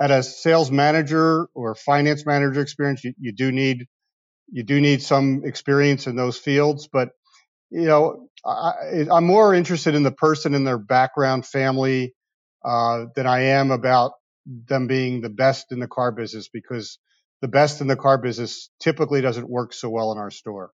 At 0.00 0.12
a 0.12 0.22
sales 0.22 0.70
manager 0.70 1.48
or 1.54 1.74
finance 1.74 2.24
manager 2.24 2.60
experience, 2.60 3.02
you, 3.02 3.14
you 3.18 3.32
do 3.32 3.50
need 3.50 3.86
you 4.50 4.62
do 4.62 4.80
need 4.80 5.02
some 5.02 5.42
experience 5.44 6.06
in 6.06 6.14
those 6.14 6.38
fields, 6.38 6.88
but 6.92 7.10
you 7.70 7.86
know, 7.86 8.28
I, 8.44 9.06
am 9.10 9.24
more 9.24 9.54
interested 9.54 9.94
in 9.94 10.02
the 10.02 10.12
person 10.12 10.54
and 10.54 10.66
their 10.66 10.78
background, 10.78 11.46
family, 11.46 12.14
uh, 12.64 13.06
than 13.14 13.26
I 13.26 13.40
am 13.44 13.70
about 13.70 14.12
them 14.46 14.86
being 14.86 15.20
the 15.20 15.30
best 15.30 15.72
in 15.72 15.80
the 15.80 15.88
car 15.88 16.12
business 16.12 16.48
because 16.48 16.98
the 17.40 17.48
best 17.48 17.80
in 17.80 17.86
the 17.86 17.96
car 17.96 18.18
business 18.18 18.70
typically 18.80 19.20
doesn't 19.20 19.48
work 19.48 19.72
so 19.72 19.88
well 19.88 20.12
in 20.12 20.18
our 20.18 20.30
store. 20.30 20.70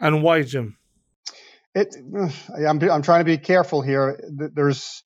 And 0.00 0.22
why, 0.22 0.42
Jim? 0.42 0.76
It, 1.74 1.94
I'm, 2.66 2.82
I'm 2.82 3.02
trying 3.02 3.20
to 3.20 3.24
be 3.24 3.38
careful 3.38 3.82
here. 3.82 4.20
There's 4.28 5.02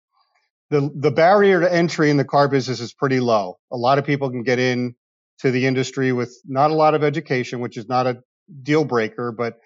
the, 0.70 0.90
the 0.94 1.10
barrier 1.10 1.60
to 1.60 1.72
entry 1.72 2.10
in 2.10 2.16
the 2.16 2.24
car 2.24 2.48
business 2.48 2.80
is 2.80 2.94
pretty 2.94 3.20
low. 3.20 3.58
A 3.70 3.76
lot 3.76 3.98
of 3.98 4.06
people 4.06 4.30
can 4.30 4.42
get 4.42 4.58
in 4.58 4.94
to 5.40 5.50
the 5.50 5.66
industry 5.66 6.12
with 6.12 6.34
not 6.46 6.70
a 6.70 6.74
lot 6.74 6.94
of 6.94 7.02
education, 7.04 7.60
which 7.60 7.76
is 7.76 7.88
not 7.88 8.06
a 8.06 8.22
deal 8.62 8.84
breaker, 8.84 9.32
but 9.32 9.58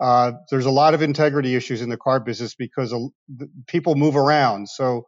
uh, 0.00 0.32
there's 0.50 0.66
a 0.66 0.70
lot 0.70 0.94
of 0.94 1.02
integrity 1.02 1.54
issues 1.54 1.82
in 1.82 1.88
the 1.88 1.96
car 1.96 2.20
business 2.20 2.54
because 2.54 2.94
people 3.66 3.94
move 3.94 4.16
around. 4.16 4.68
So, 4.68 5.06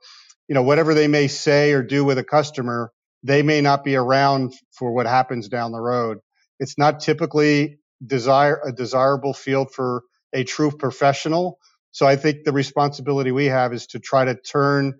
you 0.48 0.54
know, 0.54 0.62
whatever 0.62 0.94
they 0.94 1.08
may 1.08 1.28
say 1.28 1.72
or 1.72 1.82
do 1.82 2.04
with 2.04 2.18
a 2.18 2.24
customer, 2.24 2.92
they 3.22 3.42
may 3.42 3.60
not 3.60 3.84
be 3.84 3.96
around 3.96 4.52
for 4.72 4.92
what 4.92 5.06
happens 5.06 5.48
down 5.48 5.72
the 5.72 5.80
road. 5.80 6.18
It's 6.58 6.76
not 6.78 7.00
typically 7.00 7.78
desire 8.04 8.60
a 8.64 8.72
desirable 8.72 9.34
field 9.34 9.72
for 9.72 10.02
a 10.32 10.44
true 10.44 10.70
professional. 10.70 11.58
So 11.92 12.06
I 12.06 12.16
think 12.16 12.44
the 12.44 12.52
responsibility 12.52 13.32
we 13.32 13.46
have 13.46 13.72
is 13.72 13.86
to 13.88 14.00
try 14.00 14.24
to 14.24 14.34
turn 14.34 14.94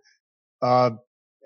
uh, 0.61 0.91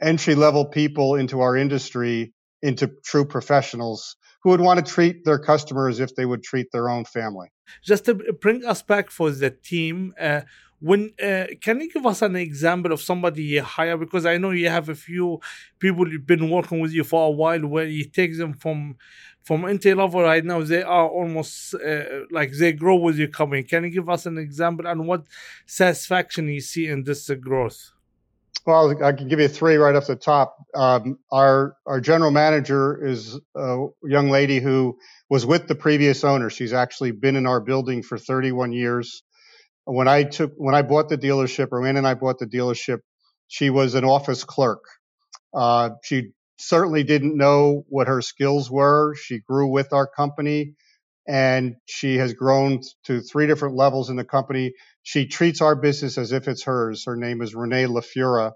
entry 0.02 0.34
level 0.34 0.66
people 0.66 1.14
into 1.14 1.40
our 1.40 1.56
industry 1.56 2.34
into 2.62 2.90
true 3.04 3.24
professionals 3.24 4.16
who 4.42 4.50
would 4.50 4.60
want 4.60 4.84
to 4.84 4.92
treat 4.92 5.24
their 5.24 5.38
customers 5.38 6.00
if 6.00 6.14
they 6.14 6.24
would 6.24 6.42
treat 6.42 6.66
their 6.72 6.88
own 6.88 7.04
family. 7.04 7.48
Just 7.84 8.04
to 8.06 8.14
bring 8.14 8.64
us 8.64 8.82
back 8.82 9.10
for 9.10 9.30
the 9.30 9.50
team, 9.50 10.14
uh, 10.20 10.42
when 10.80 11.12
uh, 11.22 11.46
can 11.60 11.80
you 11.80 11.90
give 11.90 12.06
us 12.06 12.22
an 12.22 12.36
example 12.36 12.92
of 12.92 13.00
somebody 13.00 13.42
you 13.42 13.62
hire? 13.62 13.96
Because 13.96 14.26
I 14.26 14.36
know 14.36 14.50
you 14.50 14.68
have 14.68 14.88
a 14.88 14.94
few 14.94 15.40
people 15.78 16.08
you've 16.08 16.26
been 16.26 16.50
working 16.50 16.80
with 16.80 16.92
you 16.92 17.04
for 17.04 17.26
a 17.26 17.30
while, 17.30 17.66
where 17.66 17.86
you 17.86 18.04
take 18.04 18.36
them 18.36 18.52
from 18.54 18.96
from 19.42 19.64
entry 19.64 19.94
level 19.94 20.22
right 20.22 20.44
now. 20.44 20.62
They 20.62 20.82
are 20.82 21.08
almost 21.08 21.74
uh, 21.74 22.24
like 22.30 22.52
they 22.52 22.72
grow 22.72 22.96
with 22.96 23.16
your 23.16 23.28
company. 23.28 23.62
Can 23.62 23.84
you 23.84 23.90
give 23.90 24.08
us 24.08 24.26
an 24.26 24.38
example 24.38 24.86
and 24.86 25.06
what 25.06 25.24
satisfaction 25.66 26.48
you 26.48 26.60
see 26.60 26.88
in 26.88 27.04
this 27.04 27.30
growth? 27.30 27.92
Well, 28.66 29.02
I 29.04 29.12
can 29.12 29.28
give 29.28 29.38
you 29.38 29.46
three 29.46 29.76
right 29.76 29.94
off 29.94 30.08
the 30.08 30.16
top. 30.16 30.56
Um, 30.74 31.20
our 31.30 31.76
our 31.86 32.00
general 32.00 32.32
manager 32.32 33.06
is 33.06 33.38
a 33.54 33.86
young 34.02 34.28
lady 34.28 34.58
who 34.58 34.98
was 35.30 35.46
with 35.46 35.68
the 35.68 35.76
previous 35.76 36.24
owner. 36.24 36.50
She's 36.50 36.72
actually 36.72 37.12
been 37.12 37.36
in 37.36 37.46
our 37.46 37.60
building 37.60 38.02
for 38.02 38.18
31 38.18 38.72
years. 38.72 39.22
When 39.86 40.08
I 40.08 40.24
took 40.24 40.52
when 40.56 40.74
I 40.74 40.82
bought 40.82 41.08
the 41.08 41.16
dealership, 41.18 41.68
when 41.70 41.96
and 41.96 42.06
I 42.06 42.14
bought 42.14 42.38
the 42.38 42.46
dealership, 42.46 42.98
she 43.48 43.70
was 43.70 43.94
an 43.94 44.04
office 44.04 44.44
clerk. 44.44 44.84
Uh, 45.54 45.90
she 46.02 46.32
certainly 46.58 47.04
didn't 47.04 47.36
know 47.36 47.84
what 47.88 48.08
her 48.08 48.20
skills 48.20 48.70
were. 48.70 49.14
She 49.14 49.40
grew 49.40 49.68
with 49.68 49.92
our 49.92 50.06
company 50.06 50.74
and 51.26 51.76
she 51.86 52.16
has 52.18 52.34
grown 52.34 52.80
to 53.04 53.20
three 53.20 53.46
different 53.46 53.76
levels 53.76 54.10
in 54.10 54.16
the 54.16 54.24
company. 54.24 54.72
She 55.02 55.26
treats 55.26 55.60
our 55.60 55.74
business 55.74 56.18
as 56.18 56.32
if 56.32 56.48
it's 56.48 56.64
hers. 56.64 57.04
Her 57.04 57.16
name 57.16 57.42
is 57.42 57.54
Renee 57.54 57.86
LaFura. 57.86 58.52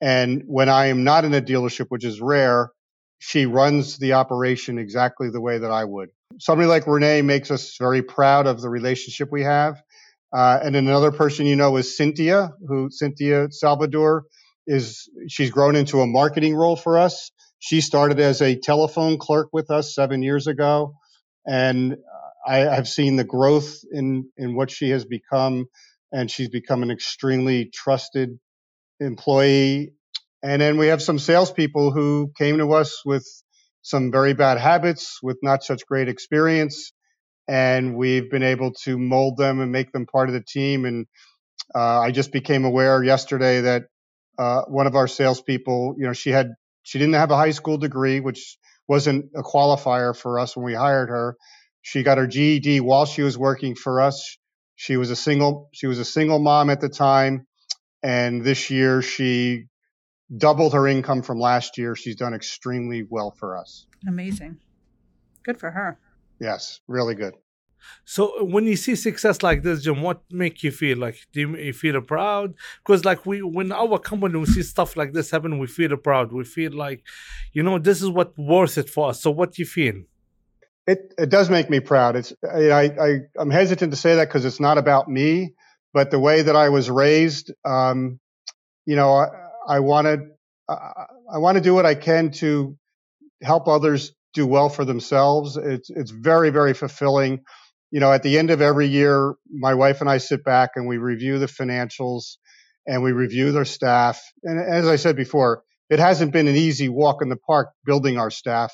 And 0.00 0.42
when 0.46 0.68
I 0.68 0.86
am 0.86 1.04
not 1.04 1.24
in 1.24 1.34
a 1.34 1.42
dealership, 1.42 1.86
which 1.88 2.04
is 2.04 2.20
rare, 2.20 2.70
she 3.18 3.46
runs 3.46 3.98
the 3.98 4.14
operation 4.14 4.78
exactly 4.78 5.30
the 5.30 5.40
way 5.40 5.58
that 5.58 5.70
I 5.70 5.84
would. 5.84 6.10
Somebody 6.38 6.68
like 6.68 6.86
Renee 6.86 7.22
makes 7.22 7.50
us 7.50 7.76
very 7.78 8.02
proud 8.02 8.46
of 8.46 8.60
the 8.60 8.68
relationship 8.68 9.30
we 9.32 9.42
have. 9.42 9.80
Uh, 10.36 10.60
and 10.64 10.76
another 10.76 11.12
person 11.12 11.46
you 11.46 11.56
know 11.56 11.78
is 11.78 11.96
Cynthia, 11.96 12.52
who 12.68 12.90
Cynthia 12.90 13.48
Salvador 13.52 14.26
is, 14.68 15.08
she's 15.28 15.50
grown 15.52 15.76
into 15.76 16.02
a 16.02 16.08
marketing 16.08 16.56
role 16.56 16.76
for 16.76 16.98
us. 16.98 17.32
She 17.60 17.80
started 17.82 18.20
as 18.20 18.42
a 18.42 18.56
telephone 18.58 19.18
clerk 19.18 19.50
with 19.52 19.70
us 19.72 19.94
seven 19.94 20.22
years 20.22 20.48
ago 20.48 20.94
and 21.46 21.96
I 22.46 22.58
have 22.58 22.88
seen 22.88 23.16
the 23.16 23.24
growth 23.24 23.80
in 23.92 24.30
in 24.36 24.56
what 24.56 24.70
she 24.70 24.90
has 24.90 25.04
become, 25.04 25.66
and 26.12 26.30
she's 26.30 26.48
become 26.48 26.82
an 26.82 26.90
extremely 26.90 27.70
trusted 27.72 28.38
employee. 29.00 29.92
And 30.42 30.62
then 30.62 30.78
we 30.78 30.88
have 30.88 31.02
some 31.02 31.18
salespeople 31.18 31.92
who 31.92 32.32
came 32.38 32.58
to 32.58 32.72
us 32.74 33.02
with 33.04 33.26
some 33.82 34.12
very 34.12 34.34
bad 34.34 34.58
habits, 34.58 35.20
with 35.22 35.38
not 35.42 35.64
such 35.64 35.86
great 35.86 36.08
experience, 36.08 36.92
and 37.48 37.96
we've 37.96 38.30
been 38.30 38.42
able 38.42 38.72
to 38.72 38.98
mold 38.98 39.36
them 39.36 39.60
and 39.60 39.70
make 39.70 39.92
them 39.92 40.06
part 40.06 40.28
of 40.28 40.34
the 40.34 40.42
team. 40.42 40.84
And 40.84 41.06
uh, 41.74 42.00
I 42.00 42.10
just 42.10 42.32
became 42.32 42.64
aware 42.64 43.02
yesterday 43.02 43.62
that 43.62 43.84
uh, 44.38 44.62
one 44.62 44.86
of 44.86 44.94
our 44.94 45.08
salespeople, 45.08 45.96
you 45.98 46.06
know, 46.06 46.12
she 46.12 46.30
had 46.30 46.50
she 46.82 46.98
didn't 46.98 47.14
have 47.14 47.30
a 47.30 47.36
high 47.36 47.50
school 47.50 47.78
degree, 47.78 48.20
which 48.20 48.58
wasn't 48.86 49.26
a 49.34 49.42
qualifier 49.42 50.16
for 50.16 50.38
us 50.38 50.56
when 50.56 50.64
we 50.64 50.74
hired 50.74 51.08
her. 51.08 51.36
She 51.82 52.02
got 52.02 52.18
her 52.18 52.26
GED 52.26 52.80
while 52.80 53.06
she 53.06 53.22
was 53.22 53.38
working 53.38 53.74
for 53.74 54.00
us. 54.00 54.36
She 54.74 54.96
was 54.96 55.10
a 55.10 55.16
single 55.16 55.70
she 55.72 55.86
was 55.86 55.98
a 55.98 56.04
single 56.04 56.38
mom 56.38 56.70
at 56.70 56.80
the 56.80 56.88
time, 56.88 57.46
and 58.02 58.44
this 58.44 58.70
year 58.70 59.02
she 59.02 59.66
doubled 60.36 60.74
her 60.74 60.86
income 60.86 61.22
from 61.22 61.38
last 61.38 61.78
year. 61.78 61.94
She's 61.94 62.16
done 62.16 62.34
extremely 62.34 63.04
well 63.08 63.30
for 63.38 63.56
us. 63.56 63.86
Amazing. 64.06 64.58
Good 65.44 65.58
for 65.58 65.70
her. 65.70 65.98
Yes, 66.40 66.80
really 66.86 67.14
good. 67.14 67.34
So 68.04 68.44
when 68.44 68.66
you 68.66 68.76
see 68.76 68.94
success 68.94 69.42
like 69.42 69.62
this, 69.62 69.82
Jim, 69.82 70.02
what 70.02 70.22
make 70.30 70.62
you 70.62 70.70
feel 70.70 70.98
like? 70.98 71.26
Do 71.32 71.40
you 71.40 71.72
feel 71.72 72.00
proud? 72.00 72.54
Because 72.84 73.04
like 73.04 73.26
we, 73.26 73.42
when 73.42 73.72
our 73.72 73.98
company 73.98 74.38
we 74.38 74.46
see 74.46 74.62
stuff 74.62 74.96
like 74.96 75.12
this 75.12 75.30
happen, 75.30 75.58
we 75.58 75.66
feel 75.66 75.96
proud. 75.96 76.32
We 76.32 76.44
feel 76.44 76.72
like, 76.72 77.04
you 77.52 77.62
know, 77.62 77.78
this 77.78 78.02
is 78.02 78.08
what 78.08 78.36
worth 78.38 78.78
it 78.78 78.90
for 78.90 79.10
us. 79.10 79.20
So 79.20 79.30
what 79.30 79.52
do 79.52 79.62
you 79.62 79.66
feel? 79.66 80.02
It 80.86 81.14
it 81.18 81.30
does 81.30 81.50
make 81.50 81.68
me 81.68 81.80
proud. 81.80 82.14
It's 82.14 82.32
I 82.48 82.70
I 83.00 83.18
I'm 83.38 83.50
hesitant 83.50 83.92
to 83.92 83.96
say 83.96 84.14
that 84.16 84.28
because 84.28 84.44
it's 84.44 84.60
not 84.60 84.78
about 84.78 85.08
me, 85.08 85.54
but 85.92 86.12
the 86.12 86.20
way 86.20 86.42
that 86.42 86.54
I 86.54 86.68
was 86.68 86.88
raised, 86.88 87.52
um, 87.64 88.20
you 88.84 88.94
know, 88.94 89.14
I, 89.14 89.26
I 89.68 89.80
wanted 89.80 90.20
I, 90.68 91.06
I 91.34 91.38
want 91.38 91.56
to 91.56 91.60
do 91.60 91.74
what 91.74 91.86
I 91.86 91.96
can 91.96 92.30
to 92.32 92.76
help 93.42 93.66
others 93.66 94.14
do 94.36 94.46
well 94.46 94.68
for 94.68 94.84
themselves. 94.84 95.56
It's 95.56 95.90
it's 95.90 96.12
very 96.12 96.50
very 96.50 96.74
fulfilling 96.74 97.40
you 97.90 98.00
know, 98.00 98.12
at 98.12 98.22
the 98.22 98.38
end 98.38 98.50
of 98.50 98.60
every 98.60 98.88
year, 98.88 99.34
my 99.50 99.74
wife 99.74 100.00
and 100.00 100.10
I 100.10 100.18
sit 100.18 100.44
back 100.44 100.72
and 100.76 100.86
we 100.88 100.98
review 100.98 101.38
the 101.38 101.46
financials 101.46 102.36
and 102.86 103.02
we 103.02 103.12
review 103.12 103.52
their 103.52 103.64
staff. 103.64 104.20
And 104.42 104.60
as 104.60 104.88
I 104.88 104.96
said 104.96 105.16
before, 105.16 105.62
it 105.88 105.98
hasn't 105.98 106.32
been 106.32 106.48
an 106.48 106.56
easy 106.56 106.88
walk 106.88 107.22
in 107.22 107.28
the 107.28 107.36
park 107.36 107.68
building 107.84 108.18
our 108.18 108.30
staff, 108.30 108.72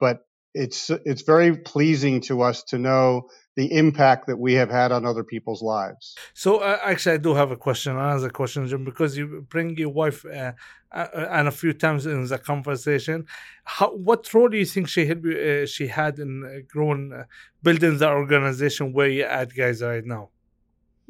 but 0.00 0.18
it's 0.52 0.90
it's 0.90 1.22
very 1.22 1.56
pleasing 1.56 2.22
to 2.22 2.42
us 2.42 2.64
to 2.64 2.78
know 2.78 3.28
the 3.56 3.72
impact 3.72 4.26
that 4.26 4.38
we 4.38 4.54
have 4.54 4.70
had 4.70 4.92
on 4.92 5.04
other 5.04 5.24
people's 5.24 5.62
lives. 5.62 6.14
So, 6.34 6.58
uh, 6.58 6.78
actually, 6.84 7.14
I 7.14 7.18
do 7.18 7.34
have 7.34 7.50
a 7.50 7.56
question, 7.56 7.96
another 7.96 8.30
question, 8.30 8.66
Jim, 8.66 8.84
because 8.84 9.16
you 9.16 9.44
bring 9.48 9.76
your 9.76 9.90
wife 9.90 10.24
uh, 10.24 10.52
uh, 10.92 11.06
and 11.30 11.48
a 11.48 11.50
few 11.50 11.72
times 11.72 12.06
in 12.06 12.24
the 12.26 12.38
conversation. 12.38 13.26
How, 13.64 13.94
what 13.94 14.32
role 14.32 14.48
do 14.48 14.56
you 14.56 14.64
think 14.64 14.88
she 14.88 15.06
had 15.06 15.24
uh, 15.26 15.66
she 15.66 15.88
had 15.88 16.18
in 16.18 16.44
uh, 16.44 16.60
growing, 16.68 17.12
uh, 17.12 17.24
building 17.62 17.98
the 17.98 18.08
organization 18.08 18.92
where 18.92 19.08
you 19.08 19.24
at, 19.24 19.54
guys, 19.54 19.82
right 19.82 20.04
now? 20.04 20.30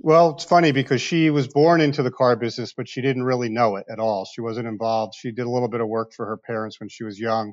Well, 0.02 0.30
it's 0.30 0.44
funny 0.44 0.72
because 0.72 1.02
she 1.02 1.28
was 1.28 1.46
born 1.46 1.82
into 1.82 2.02
the 2.02 2.10
car 2.10 2.34
business, 2.34 2.72
but 2.72 2.88
she 2.88 3.02
didn't 3.02 3.24
really 3.24 3.50
know 3.50 3.76
it 3.76 3.84
at 3.90 3.98
all. 3.98 4.24
She 4.24 4.40
wasn't 4.40 4.66
involved. 4.66 5.14
She 5.14 5.30
did 5.30 5.44
a 5.44 5.50
little 5.50 5.68
bit 5.68 5.82
of 5.82 5.88
work 5.88 6.14
for 6.14 6.24
her 6.24 6.38
parents 6.38 6.80
when 6.80 6.88
she 6.88 7.04
was 7.04 7.20
young 7.20 7.52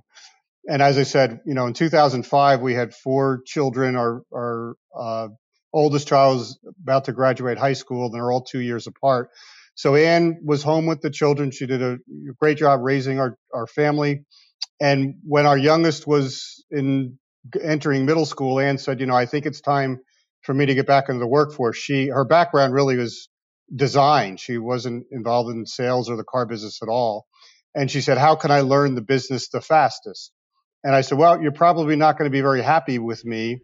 and 0.68 0.82
as 0.82 0.98
I 0.98 1.04
said, 1.04 1.40
you 1.46 1.54
know, 1.54 1.66
in 1.68 1.74
2005 1.74 2.62
we 2.62 2.74
had 2.74 2.94
four 2.94 3.42
children. 3.46 3.96
Our 3.96 4.24
our 4.34 4.76
uh, 4.98 5.28
oldest 5.74 6.08
child 6.08 6.40
was 6.40 6.60
about 6.84 7.06
to 7.06 7.14
graduate 7.14 7.58
high 7.58 7.74
school, 7.74 8.06
and 8.06 8.14
they're 8.14 8.32
all 8.32 8.44
two 8.44 8.60
years 8.60 8.86
apart. 8.86 9.30
So 9.76 9.96
Anne 9.96 10.40
was 10.44 10.64
home 10.64 10.86
with 10.86 11.02
the 11.02 11.10
children. 11.10 11.52
She 11.52 11.68
did 11.68 11.82
a 11.82 11.98
great 12.40 12.58
job 12.58 12.82
raising 12.84 13.20
our 13.20 13.38
our 13.54 13.68
family. 13.68 14.26
And 14.82 15.16
when 15.24 15.46
our 15.46 15.58
youngest 15.58 16.06
was 16.06 16.66
in 16.70 17.18
entering 17.64 18.06
middle 18.06 18.26
school, 18.26 18.60
Anne 18.60 18.78
said, 18.78 19.00
"You 19.00 19.06
know, 19.06 19.16
I 19.16 19.26
think 19.26 19.46
it's 19.46 19.62
time 19.62 20.00
for 20.44 20.54
me 20.54 20.66
to 20.66 20.76
get 20.76 20.86
back 20.86 21.08
into 21.08 21.20
the 21.20 21.28
workforce." 21.28 21.78
She 21.78 22.08
her 22.10 22.26
background 22.26 22.74
really 22.74 22.98
was 22.98 23.30
design. 23.74 24.36
She 24.38 24.58
wasn't 24.58 25.06
involved 25.12 25.50
in 25.56 25.66
sales 25.66 26.10
or 26.10 26.18
the 26.18 26.26
car 26.26 26.46
business 26.46 26.80
at 26.82 26.90
all. 26.90 27.26
And 27.74 27.90
she 27.90 28.02
said, 28.02 28.18
"How 28.18 28.36
can 28.36 28.52
I 28.52 28.62
learn 28.62 28.96
the 28.96 29.02
business 29.02 29.48
the 29.50 29.62
fastest?" 29.62 30.34
And 30.88 30.96
I 30.96 31.02
said, 31.02 31.18
well, 31.18 31.42
you're 31.42 31.52
probably 31.52 31.98
not 31.98 32.18
going 32.18 32.32
to 32.32 32.34
be 32.34 32.40
very 32.40 32.62
happy 32.62 32.98
with 32.98 33.26
me, 33.26 33.60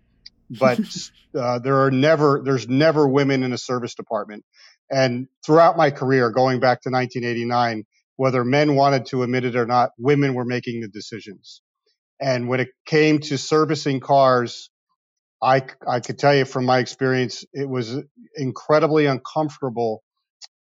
but 0.49 0.77
uh, 1.39 1.59
there 1.59 1.85
are 1.85 1.89
never, 1.89 2.41
there's 2.43 2.67
never 2.67 3.07
women 3.07 3.43
in 3.43 3.53
a 3.53 3.57
service 3.57 3.95
department. 3.95 4.43
And 4.91 5.29
throughout 5.45 5.77
my 5.77 5.89
career, 5.89 6.31
going 6.31 6.59
back 6.59 6.81
to 6.81 6.89
1989, 6.89 7.85
whether 8.17 8.43
men 8.43 8.75
wanted 8.75 9.05
to 9.05 9.23
admit 9.23 9.45
it 9.45 9.55
or 9.55 9.65
not, 9.65 9.91
women 9.97 10.33
were 10.33 10.43
making 10.43 10.81
the 10.81 10.89
decisions. 10.89 11.61
And 12.19 12.49
when 12.49 12.59
it 12.59 12.71
came 12.85 13.19
to 13.19 13.37
servicing 13.37 14.01
cars, 14.01 14.69
I, 15.41 15.61
I 15.87 16.01
could 16.01 16.19
tell 16.19 16.35
you 16.35 16.43
from 16.43 16.65
my 16.65 16.79
experience, 16.79 17.45
it 17.53 17.69
was 17.69 17.95
incredibly 18.35 19.05
uncomfortable 19.05 20.03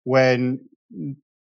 when 0.04 0.61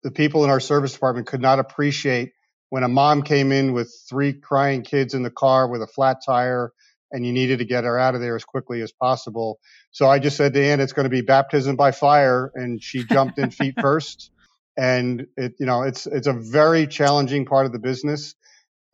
the 0.03 0.11
people 0.11 0.43
in 0.43 0.49
our 0.49 0.59
service 0.59 0.91
department 0.91 1.27
could 1.27 1.41
not 1.41 1.59
appreciate 1.59 2.33
when 2.69 2.83
a 2.83 2.87
mom 2.87 3.21
came 3.21 3.51
in 3.51 3.73
with 3.73 3.93
three 4.09 4.33
crying 4.33 4.81
kids 4.81 5.13
in 5.13 5.23
the 5.23 5.31
car 5.31 5.67
with 5.67 5.81
a 5.81 5.87
flat 5.87 6.17
tire 6.25 6.71
and 7.11 7.25
you 7.25 7.31
needed 7.31 7.59
to 7.59 7.65
get 7.65 7.85
her 7.85 7.97
out 7.97 8.15
of 8.15 8.21
there 8.21 8.35
as 8.35 8.43
quickly 8.43 8.81
as 8.81 8.91
possible. 8.91 9.59
So 9.91 10.09
I 10.09 10.19
just 10.19 10.35
said 10.35 10.53
to 10.53 10.63
Ann, 10.63 10.79
it's 10.81 10.93
going 10.93 11.05
to 11.05 11.09
be 11.09 11.21
baptism 11.21 11.75
by 11.75 11.91
fire. 11.91 12.51
And 12.53 12.83
she 12.83 13.03
jumped 13.05 13.39
in 13.39 13.51
feet 13.51 13.75
first. 13.79 14.31
And 14.77 15.27
it, 15.37 15.55
you 15.59 15.65
know, 15.65 15.83
it's, 15.83 16.05
it's 16.05 16.27
a 16.27 16.33
very 16.33 16.85
challenging 16.85 17.45
part 17.45 17.65
of 17.65 17.71
the 17.71 17.79
business. 17.79 18.35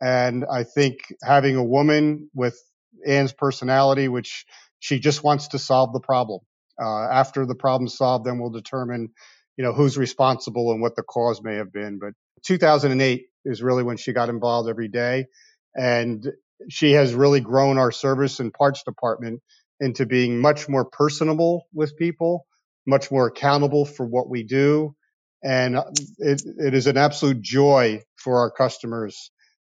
And 0.00 0.44
I 0.50 0.64
think 0.64 0.98
having 1.22 1.56
a 1.56 1.64
woman 1.64 2.30
with 2.34 2.58
Ann's 3.06 3.32
personality, 3.32 4.08
which 4.08 4.46
she 4.78 4.98
just 4.98 5.24
wants 5.24 5.48
to 5.48 5.58
solve 5.58 5.92
the 5.92 6.00
problem. 6.00 6.40
Uh, 6.80 7.08
after 7.10 7.46
the 7.46 7.54
problem's 7.54 7.96
solved, 7.96 8.24
then 8.24 8.38
we'll 8.38 8.50
determine, 8.50 9.10
you 9.56 9.64
know, 9.64 9.72
who's 9.72 9.98
responsible 9.98 10.72
and 10.72 10.80
what 10.80 10.96
the 10.96 11.02
cause 11.02 11.42
may 11.42 11.56
have 11.56 11.72
been. 11.72 11.98
But 11.98 12.14
2008 12.44 13.26
is 13.44 13.62
really 13.62 13.82
when 13.82 13.96
she 13.96 14.12
got 14.12 14.28
involved 14.28 14.68
every 14.68 14.88
day. 14.88 15.26
And 15.74 16.26
she 16.68 16.92
has 16.92 17.14
really 17.14 17.40
grown 17.40 17.78
our 17.78 17.92
service 17.92 18.40
and 18.40 18.52
parts 18.52 18.82
department 18.82 19.42
into 19.80 20.06
being 20.06 20.40
much 20.40 20.68
more 20.68 20.84
personable 20.84 21.66
with 21.72 21.96
people, 21.96 22.46
much 22.86 23.10
more 23.10 23.26
accountable 23.26 23.84
for 23.84 24.06
what 24.06 24.28
we 24.28 24.44
do. 24.44 24.94
And 25.42 25.76
it, 26.18 26.42
it 26.58 26.74
is 26.74 26.86
an 26.86 26.96
absolute 26.96 27.42
joy 27.42 28.02
for 28.16 28.38
our 28.38 28.50
customers 28.50 29.30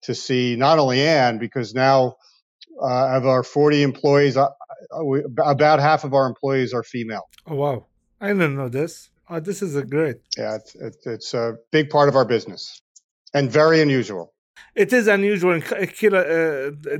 to 0.04 0.16
see 0.16 0.56
not 0.56 0.80
only 0.80 1.02
Anne, 1.02 1.40
because 1.40 1.74
now 1.74 2.16
uh, 2.82 3.18
of 3.18 3.26
our 3.26 3.44
40 3.44 3.82
employees, 3.82 4.38
uh, 4.38 4.50
we, 5.04 5.24
about 5.24 5.80
half 5.80 6.04
of 6.04 6.14
our 6.14 6.28
employees 6.28 6.74
are 6.74 6.84
female. 6.84 7.28
Oh, 7.46 7.56
wow. 7.56 7.86
I 8.22 8.28
didn't 8.28 8.56
know 8.56 8.70
this. 8.70 9.10
Oh, 9.30 9.42
this 9.42 9.62
is 9.62 9.76
a 9.76 9.84
great. 9.84 10.18
Yeah, 10.38 10.56
it's, 10.56 11.06
it's 11.06 11.34
a 11.34 11.58
big 11.72 11.90
part 11.90 12.08
of 12.08 12.16
our 12.16 12.24
business 12.24 12.82
and 13.34 13.52
very 13.52 13.82
unusual. 13.82 14.34
It 14.78 14.94
is 14.94 15.08
unusual 15.08 15.54
in 15.54 15.64
uh, 15.64 15.68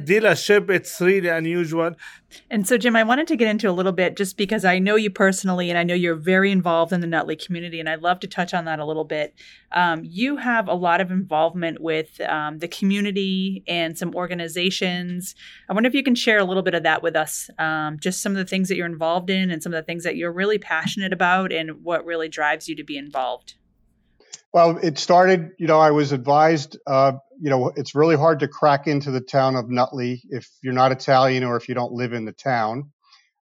dealership 0.02 0.70
it's 0.72 1.00
really 1.00 1.28
unusual. 1.28 1.94
And 2.50 2.68
so 2.68 2.78
jim 2.78 2.96
i 2.96 3.04
wanted 3.04 3.28
to 3.28 3.36
get 3.36 3.48
into 3.48 3.70
a 3.70 3.72
little 3.72 3.92
bit 3.92 4.18
just 4.18 4.36
because 4.36 4.66
i 4.66 4.80
know 4.80 4.96
you 4.96 5.10
personally 5.10 5.70
and 5.70 5.78
i 5.78 5.84
know 5.84 5.94
you're 5.94 6.16
very 6.16 6.52
involved 6.52 6.92
in 6.92 7.00
the 7.02 7.08
nutley 7.08 7.36
community 7.38 7.80
and 7.80 7.88
i'd 7.88 8.02
love 8.02 8.20
to 8.20 8.28
touch 8.28 8.54
on 8.54 8.66
that 8.66 8.80
a 8.80 8.86
little 8.86 9.06
bit. 9.06 9.36
Um, 9.72 10.02
you 10.04 10.38
have 10.38 10.68
a 10.68 10.74
lot 10.74 11.02
of 11.02 11.12
involvement 11.12 11.80
with 11.80 12.20
um, 12.22 12.60
the 12.60 12.68
community 12.68 13.64
and 13.68 13.98
some 13.98 14.16
organizations. 14.16 15.36
I 15.70 15.74
wonder 15.74 15.88
if 15.88 15.94
you 15.94 16.04
can 16.04 16.16
share 16.16 16.40
a 16.40 16.46
little 16.46 16.64
bit 16.64 16.74
of 16.74 16.84
that 16.84 17.04
with 17.04 17.16
us 17.16 17.50
um, 17.60 18.00
just 18.00 18.22
some 18.22 18.32
of 18.32 18.38
the 18.38 18.46
things 18.46 18.70
that 18.70 18.76
you're 18.76 18.86
involved 18.88 19.30
in 19.30 19.52
and 19.52 19.62
some 19.62 19.74
of 19.74 19.78
the 19.78 19.86
things 19.86 20.04
that 20.04 20.16
you're 20.16 20.34
really 20.34 20.58
passionate 20.58 21.14
about 21.14 21.54
and 21.54 21.84
what 21.84 22.06
really 22.06 22.28
drives 22.28 22.68
you 22.68 22.76
to 22.76 22.84
be 22.84 22.98
involved 22.98 23.54
well, 24.58 24.80
it 24.82 24.98
started, 24.98 25.52
you 25.60 25.68
know, 25.68 25.80
I 25.80 25.92
was 25.92 26.14
advised, 26.14 26.80
uh, 26.88 27.12
you 27.40 27.52
know, 27.52 27.72
it's 27.76 27.94
really 27.94 28.16
hard 28.18 28.40
to 28.40 28.48
crack 28.48 28.88
into 28.88 29.12
the 29.12 29.22
town 29.22 29.56
of 29.56 29.70
Nutley 29.70 30.24
if 30.32 30.50
you're 30.64 30.74
not 30.74 30.92
Italian 30.92 31.44
or 31.44 31.58
if 31.58 31.70
you 31.70 31.76
don't 31.76 31.94
live 31.94 32.12
in 32.12 32.26
the 32.26 32.32
town. 32.32 32.92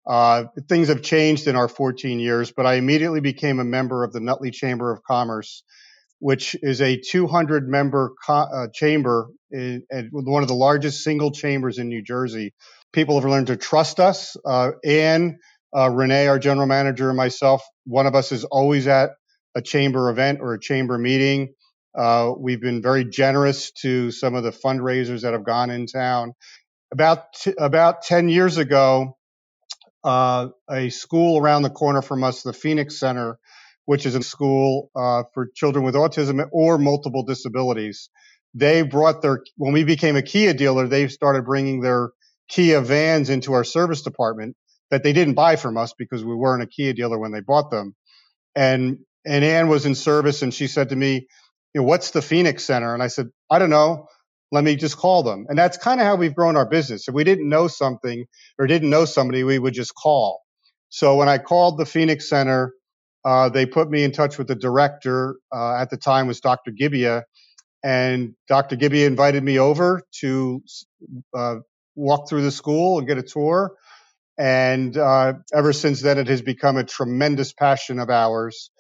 Uh, 0.08 0.46
things 0.70 0.88
have 0.88 1.02
changed 1.02 1.48
in 1.48 1.58
our 1.58 1.68
14 1.68 2.22
years, 2.22 2.54
but 2.54 2.66
I 2.66 2.76
immediately 2.76 3.20
became 3.20 3.60
a 3.60 3.66
member 3.66 4.06
of 4.06 4.14
the 4.14 4.22
Nutley 4.22 4.52
Chamber 4.52 4.90
of 4.94 5.04
Commerce, 5.04 5.64
which 6.20 6.56
is 6.62 6.80
a 6.82 6.98
200 6.98 7.68
member 7.68 8.14
co- 8.26 8.34
uh, 8.34 8.68
chamber 8.74 9.32
and 9.52 9.84
one 10.14 10.44
of 10.44 10.48
the 10.48 10.56
largest 10.56 11.04
single 11.04 11.32
chambers 11.32 11.78
in 11.78 11.90
New 11.90 12.02
Jersey. 12.02 12.54
People 12.94 13.20
have 13.20 13.30
learned 13.30 13.48
to 13.48 13.58
trust 13.58 14.00
us. 14.00 14.38
Uh, 14.46 14.72
Anne, 14.86 15.40
uh, 15.76 15.90
Renee, 15.90 16.28
our 16.28 16.40
general 16.40 16.68
manager, 16.68 17.10
and 17.10 17.18
myself, 17.18 17.64
one 17.86 18.08
of 18.08 18.16
us 18.16 18.32
is 18.32 18.46
always 18.46 18.88
at 18.88 19.10
a 19.56 19.62
chamber 19.62 20.10
event 20.10 20.40
or 20.42 20.54
a 20.54 20.60
chamber 20.60 20.98
meeting. 20.98 21.54
Uh, 21.98 22.32
we've 22.38 22.62
been 22.62 22.82
very 22.82 23.06
generous 23.06 23.72
to 23.72 24.12
some 24.12 24.36
of 24.36 24.44
the 24.44 24.52
fundraisers 24.52 25.22
that 25.22 25.34
have 25.34 25.44
gone 25.46 25.70
in 25.70 25.88
town. 25.88 26.34
About 26.94 27.34
t- 27.34 27.54
about 27.58 28.04
ten 28.04 28.30
years 28.30 28.58
ago, 28.58 29.18
uh, 30.04 30.50
a 30.70 30.90
school 30.90 31.40
around 31.40 31.64
the 31.64 31.70
corner 31.70 32.02
from 32.02 32.24
us, 32.24 32.44
the 32.44 32.54
Phoenix 32.54 33.00
Center, 33.00 33.38
which 33.86 34.06
is 34.06 34.16
a 34.16 34.24
school 34.24 34.90
uh, 34.96 35.24
for 35.34 35.50
children 35.56 35.86
with 35.86 35.96
autism 35.96 36.46
or 36.52 36.78
multiple 36.78 37.24
disabilities, 37.24 38.10
they 38.54 38.82
brought 38.84 39.22
their 39.22 39.44
when 39.58 39.74
we 39.74 39.84
became 39.84 40.16
a 40.16 40.22
Kia 40.22 40.54
dealer, 40.54 40.88
they 40.88 41.08
started 41.08 41.46
bringing 41.46 41.82
their 41.82 42.12
Kia 42.50 42.82
vans 42.82 43.30
into 43.30 43.54
our 43.54 43.64
service 43.64 44.02
department 44.02 44.56
that 44.92 45.04
they 45.04 45.14
didn't 45.14 45.36
buy 45.36 45.56
from 45.56 45.78
us 45.78 45.94
because 45.98 46.24
we 46.24 46.36
weren't 46.36 46.64
a 46.64 46.68
Kia 46.68 46.94
dealer 46.94 47.20
when 47.20 47.32
they 47.32 47.42
bought 47.42 47.72
them. 47.72 47.96
And 48.56 49.00
and 49.26 49.44
Anne 49.46 49.70
was 49.70 49.86
in 49.86 49.96
service 49.96 50.42
and 50.42 50.54
she 50.54 50.68
said 50.68 50.90
to 50.90 50.96
me, 50.96 51.28
you 51.74 51.82
know, 51.82 51.84
what's 51.84 52.12
the 52.12 52.22
Phoenix 52.22 52.66
Center? 52.66 52.94
And 52.94 53.04
I 53.04 53.08
said, 53.08 53.28
I 53.52 53.60
don't 53.60 53.70
know. 53.70 54.08
Let 54.52 54.64
me 54.66 54.76
just 54.76 54.98
call 54.98 55.24
them. 55.24 55.48
And 55.50 55.58
that's 55.58 55.78
kind 55.78 56.02
of 56.02 56.08
how 56.08 56.16
we've 56.18 56.36
grown 56.36 56.58
our 56.58 56.68
business. 56.68 57.08
If 57.08 57.16
we 57.16 57.24
didn't 57.24 57.50
know 57.50 57.68
something 57.70 58.26
or 58.60 58.68
didn't 58.68 58.90
know 58.92 59.06
somebody, 59.06 59.44
we 59.46 59.60
would 59.60 59.74
just 59.74 59.94
call. 59.96 60.42
So 60.90 61.16
when 61.18 61.30
I 61.30 61.40
called 61.40 61.80
the 61.80 61.86
Phoenix 61.86 62.30
Center, 62.30 62.74
uh, 63.26 63.50
they 63.50 63.66
put 63.66 63.90
me 63.90 64.04
in 64.04 64.12
touch 64.12 64.38
with 64.38 64.48
the 64.48 64.56
director. 64.56 65.38
Uh, 65.54 65.76
at 65.78 65.90
the 65.90 65.98
time 65.98 66.28
was 66.28 66.42
Dr. 66.42 66.72
Gibbia, 66.72 67.24
and 67.84 68.36
Dr. 68.48 68.78
Gibbia 68.78 69.08
invited 69.08 69.44
me 69.44 69.60
over 69.60 70.04
to 70.22 70.64
uh, 71.36 71.58
walk 71.96 72.30
through 72.30 72.44
the 72.44 72.52
school 72.52 73.00
and 73.00 73.08
get 73.08 73.18
a 73.20 73.24
tour. 73.24 73.74
And 74.40 74.98
uh, 74.98 75.36
ever 75.54 75.74
since 75.74 76.02
then, 76.02 76.20
it 76.20 76.28
has 76.28 76.44
become 76.44 76.78
a 76.78 76.86
tremendous 76.86 77.54
passion 77.54 78.00
of 78.00 78.12
ours 78.12 78.72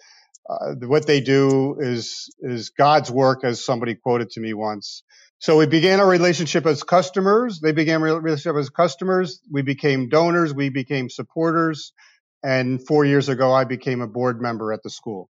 uh, 0.49 0.73
what 0.81 1.07
they 1.07 1.21
do 1.21 1.77
is 1.79 2.33
is 2.39 2.69
God's 2.69 3.11
work, 3.11 3.43
as 3.43 3.63
somebody 3.63 3.95
quoted 3.95 4.29
to 4.31 4.39
me 4.39 4.53
once. 4.53 5.03
So 5.39 5.57
we 5.57 5.65
began 5.65 5.99
our 5.99 6.07
relationship 6.07 6.65
as 6.67 6.83
customers. 6.83 7.59
They 7.61 7.71
began 7.71 8.01
a 8.01 8.03
relationship 8.03 8.55
as 8.59 8.69
customers. 8.69 9.41
We 9.51 9.63
became 9.63 10.07
donors. 10.07 10.53
We 10.53 10.69
became 10.69 11.09
supporters. 11.09 11.93
And 12.43 12.85
four 12.85 13.05
years 13.05 13.29
ago, 13.29 13.51
I 13.51 13.63
became 13.63 14.01
a 14.01 14.07
board 14.07 14.41
member 14.41 14.71
at 14.71 14.83
the 14.83 14.89
school. 14.89 15.29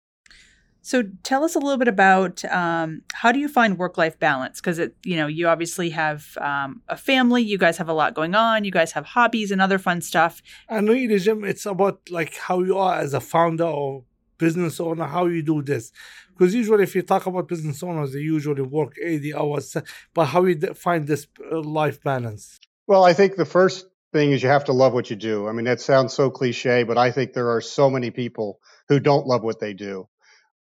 So 0.83 1.03
tell 1.23 1.45
us 1.45 1.55
a 1.55 1.59
little 1.59 1.79
bit 1.79 1.89
about 1.89 2.45
um, 2.45 3.01
how 3.15 3.33
do 3.33 3.39
you 3.39 3.49
find 3.49 3.79
work 3.79 3.97
life 3.97 4.19
balance? 4.19 4.61
Because 4.61 4.79
it, 4.79 4.95
you 5.03 5.17
know, 5.17 5.27
you 5.27 5.49
obviously 5.49 5.89
have 5.91 6.37
um, 6.39 6.83
a 6.89 6.97
family. 6.99 7.43
You 7.43 7.57
guys 7.57 7.79
have 7.79 7.89
a 7.89 7.95
lot 7.95 8.13
going 8.13 8.35
on. 8.35 8.65
You 8.65 8.71
guys 8.71 8.93
have 8.93 9.07
hobbies 9.07 9.51
and 9.51 9.63
other 9.63 9.79
fun 9.79 10.03
stuff. 10.03 10.43
And 10.69 10.87
really, 10.87 11.19
Jim, 11.19 11.43
it's 11.43 11.65
about 11.65 12.01
like 12.11 12.37
how 12.37 12.63
you 12.63 12.77
are 12.77 12.97
as 12.97 13.15
a 13.15 13.21
founder 13.21 13.65
or 13.65 14.05
business 14.45 14.79
owner 14.87 15.07
how 15.17 15.25
you 15.35 15.43
do 15.43 15.59
this 15.63 15.85
because 16.33 16.55
usually 16.55 16.85
if 16.89 16.93
you 16.97 17.03
talk 17.03 17.25
about 17.27 17.49
business 17.55 17.83
owners 17.83 18.13
they 18.13 18.25
usually 18.37 18.67
work 18.79 18.93
80 19.03 19.35
hours 19.41 19.77
but 20.15 20.25
how 20.27 20.45
you 20.45 20.57
find 20.87 21.07
this 21.07 21.27
uh, 21.51 21.61
life 21.81 21.99
balance 22.03 22.59
well 22.87 23.05
i 23.11 23.13
think 23.19 23.37
the 23.37 23.51
first 23.59 23.87
thing 24.13 24.33
is 24.33 24.43
you 24.43 24.51
have 24.57 24.67
to 24.67 24.73
love 24.83 24.93
what 24.93 25.09
you 25.11 25.17
do 25.17 25.49
i 25.49 25.53
mean 25.53 25.65
that 25.65 25.81
sounds 25.81 26.13
so 26.13 26.31
cliche 26.31 26.83
but 26.83 26.99
i 26.99 27.11
think 27.11 27.33
there 27.33 27.51
are 27.55 27.61
so 27.61 27.89
many 27.97 28.11
people 28.11 28.59
who 28.89 29.01
don't 29.01 29.27
love 29.27 29.43
what 29.43 29.61
they 29.61 29.73
do 29.73 30.07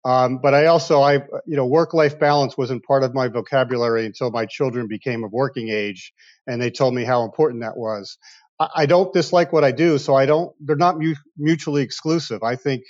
um, 0.06 0.40
but 0.46 0.54
i 0.54 0.66
also 0.68 1.02
i 1.02 1.16
you 1.52 1.58
know 1.58 1.66
work 1.66 1.94
life 1.94 2.18
balance 2.20 2.58
wasn't 2.58 2.84
part 2.86 3.04
of 3.04 3.14
my 3.14 3.28
vocabulary 3.28 4.06
until 4.06 4.32
my 4.32 4.46
children 4.46 4.88
became 4.88 5.24
of 5.24 5.32
working 5.32 5.70
age 5.70 6.14
and 6.48 6.62
they 6.62 6.72
told 6.72 6.94
me 6.94 7.04
how 7.04 7.24
important 7.24 7.62
that 7.62 7.78
was 7.78 8.18
I, 8.76 8.86
don't 8.86 9.14
dislike 9.14 9.52
what 9.52 9.64
I 9.64 9.72
do, 9.72 9.98
so 9.98 10.16
I 10.16 10.26
don't. 10.26 10.54
They're 10.60 10.76
not 10.76 10.98
mutually 11.38 11.82
exclusive. 11.82 12.44
I 12.44 12.56
think 12.56 12.84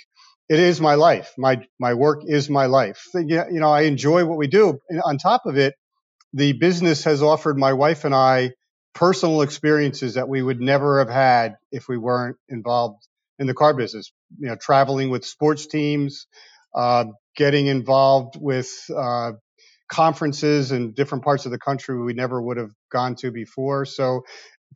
it 0.48 0.60
is 0.60 0.80
my 0.80 0.94
life. 0.94 1.32
My 1.38 1.62
my 1.78 1.94
work 1.94 2.22
is 2.26 2.50
my 2.50 2.66
life. 2.66 3.06
You 3.14 3.46
know, 3.50 3.70
I 3.70 3.82
enjoy 3.82 4.24
what 4.24 4.38
we 4.38 4.46
do. 4.46 4.78
And 4.88 5.00
on 5.02 5.18
top 5.18 5.46
of 5.46 5.56
it, 5.56 5.74
the 6.32 6.52
business 6.52 7.04
has 7.04 7.22
offered 7.22 7.58
my 7.58 7.72
wife 7.72 8.04
and 8.04 8.14
I 8.14 8.52
personal 8.94 9.42
experiences 9.42 10.14
that 10.14 10.28
we 10.28 10.42
would 10.42 10.60
never 10.60 10.98
have 11.00 11.08
had 11.08 11.56
if 11.72 11.88
we 11.88 11.98
weren't 11.98 12.36
involved 12.48 13.06
in 13.38 13.46
the 13.46 13.54
car 13.54 13.74
business. 13.74 14.12
You 14.38 14.48
know, 14.48 14.56
traveling 14.56 15.10
with 15.10 15.24
sports 15.24 15.66
teams, 15.66 16.26
uh, 16.74 17.06
getting 17.36 17.66
involved 17.66 18.36
with 18.40 18.70
uh, 18.94 19.32
conferences 19.88 20.72
in 20.72 20.92
different 20.92 21.24
parts 21.24 21.46
of 21.46 21.52
the 21.52 21.58
country 21.58 22.00
we 22.00 22.14
never 22.14 22.40
would 22.40 22.56
have 22.58 22.72
gone 22.90 23.14
to 23.16 23.30
before. 23.30 23.86
So, 23.86 24.24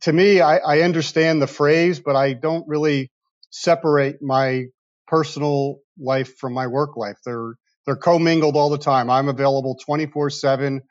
to 0.01 0.13
me, 0.13 0.41
I, 0.41 0.57
I 0.57 0.81
understand 0.81 1.41
the 1.41 1.47
phrase, 1.47 1.99
but 1.99 2.15
I 2.15 2.33
don't 2.33 2.67
really 2.67 3.11
separate 3.51 4.21
my 4.21 4.65
personal 5.09 5.79
life 5.97 6.37
from 6.37 6.53
my 6.53 6.67
work 6.67 6.95
life. 6.95 7.17
They're 7.25 7.55
they're 7.85 7.95
commingled 7.95 8.55
all 8.55 8.69
the 8.69 8.77
time. 8.77 9.09
I'm 9.09 9.27
available 9.27 9.75
24 9.83 10.29
seven. 10.29 10.81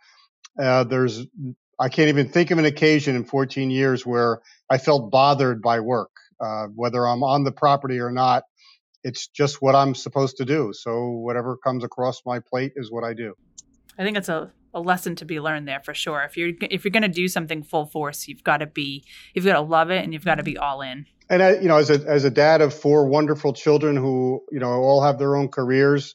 Uh, 0.61 0.85
there's 0.85 1.24
I 1.78 1.88
can't 1.88 2.09
even 2.09 2.28
think 2.28 2.50
of 2.50 2.59
an 2.59 2.64
occasion 2.64 3.14
in 3.14 3.24
14 3.24 3.70
years 3.70 4.04
where 4.04 4.40
I 4.68 4.78
felt 4.78 5.12
bothered 5.12 5.62
by 5.62 5.78
work, 5.78 6.11
uh, 6.40 6.66
whether 6.74 7.07
I'm 7.07 7.22
on 7.22 7.44
the 7.44 7.52
property 7.52 8.00
or 8.00 8.11
not. 8.11 8.42
It's 9.04 9.28
just 9.28 9.62
what 9.62 9.76
I'm 9.76 9.94
supposed 9.94 10.38
to 10.38 10.44
do. 10.44 10.72
So 10.72 11.11
whatever 11.11 11.57
comes 11.57 11.85
across 11.85 12.20
my 12.26 12.40
plate 12.40 12.72
is 12.74 12.90
what 12.90 13.04
I 13.04 13.14
do. 13.14 13.35
I 13.96 14.02
think 14.02 14.16
it's 14.16 14.28
a, 14.28 14.52
a 14.74 14.81
lesson 14.81 15.14
to 15.16 15.24
be 15.24 15.38
learned 15.38 15.68
there 15.68 15.81
for 15.81 15.94
sure. 15.94 16.22
If 16.22 16.37
you're 16.37 16.50
if 16.62 16.85
you're 16.85 16.90
going 16.90 17.02
to 17.04 17.09
do 17.09 17.28
something 17.28 17.62
full 17.62 17.87
force, 17.87 18.26
you've 18.26 18.42
got 18.42 18.57
to 18.57 18.66
be 18.66 19.04
you've 19.35 19.44
got 19.44 19.54
to 19.54 19.61
love 19.61 19.90
it 19.90 20.02
and 20.02 20.12
you've 20.12 20.24
got 20.24 20.37
to 20.37 20.42
be 20.42 20.59
all 20.59 20.83
in 20.83 21.07
and 21.31 21.43
I, 21.43 21.55
you 21.55 21.69
know, 21.69 21.77
as 21.77 21.91
a 21.91 22.05
as 22.07 22.25
a 22.25 22.31
dad 22.31 22.61
of 22.61 22.75
four 22.75 23.07
wonderful 23.07 23.53
children 23.53 23.97
who 23.97 24.43
you 24.51 24.61
know 24.61 24.71
all 24.71 25.03
have 25.03 25.19
their 25.19 25.37
own 25.37 25.49
careers, 25.49 26.14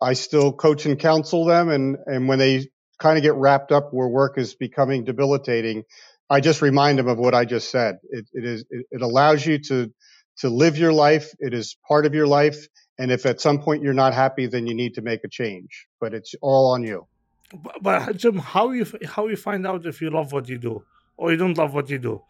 I 0.00 0.14
still 0.14 0.52
coach 0.52 0.86
and 0.86 0.98
counsel 0.98 1.44
them, 1.44 1.68
and 1.68 1.96
and 2.06 2.28
when 2.28 2.38
they 2.38 2.68
kind 2.98 3.18
of 3.18 3.22
get 3.22 3.34
wrapped 3.34 3.72
up 3.72 3.90
where 3.92 4.08
work 4.08 4.38
is 4.38 4.54
becoming 4.54 5.04
debilitating, 5.04 5.84
I 6.30 6.40
just 6.40 6.62
remind 6.62 6.98
them 6.98 7.08
of 7.08 7.18
what 7.18 7.34
I 7.34 7.44
just 7.44 7.70
said. 7.70 7.98
It, 8.10 8.26
it 8.32 8.44
is 8.44 8.64
it, 8.70 8.86
it 8.90 9.02
allows 9.02 9.44
you 9.44 9.58
to 9.68 9.92
to 10.38 10.48
live 10.48 10.78
your 10.78 10.92
life. 10.92 11.30
It 11.38 11.52
is 11.52 11.76
part 11.86 12.06
of 12.06 12.14
your 12.14 12.26
life, 12.26 12.66
and 12.98 13.10
if 13.10 13.26
at 13.26 13.40
some 13.40 13.60
point 13.60 13.82
you're 13.82 13.94
not 13.94 14.14
happy, 14.14 14.46
then 14.46 14.66
you 14.66 14.74
need 14.74 14.94
to 14.94 15.02
make 15.02 15.24
a 15.24 15.28
change. 15.28 15.86
But 16.00 16.14
it's 16.14 16.34
all 16.40 16.72
on 16.72 16.82
you. 16.82 17.06
But, 17.52 17.82
but 17.82 18.16
Jim, 18.16 18.38
how 18.38 18.70
you 18.70 18.86
how 19.06 19.28
you 19.28 19.36
find 19.36 19.66
out 19.66 19.86
if 19.86 20.00
you 20.00 20.10
love 20.10 20.32
what 20.32 20.48
you 20.48 20.58
do 20.58 20.82
or 21.16 21.30
you 21.30 21.36
don't 21.36 21.56
love 21.56 21.74
what 21.74 21.90
you 21.90 21.98
do? 21.98 22.22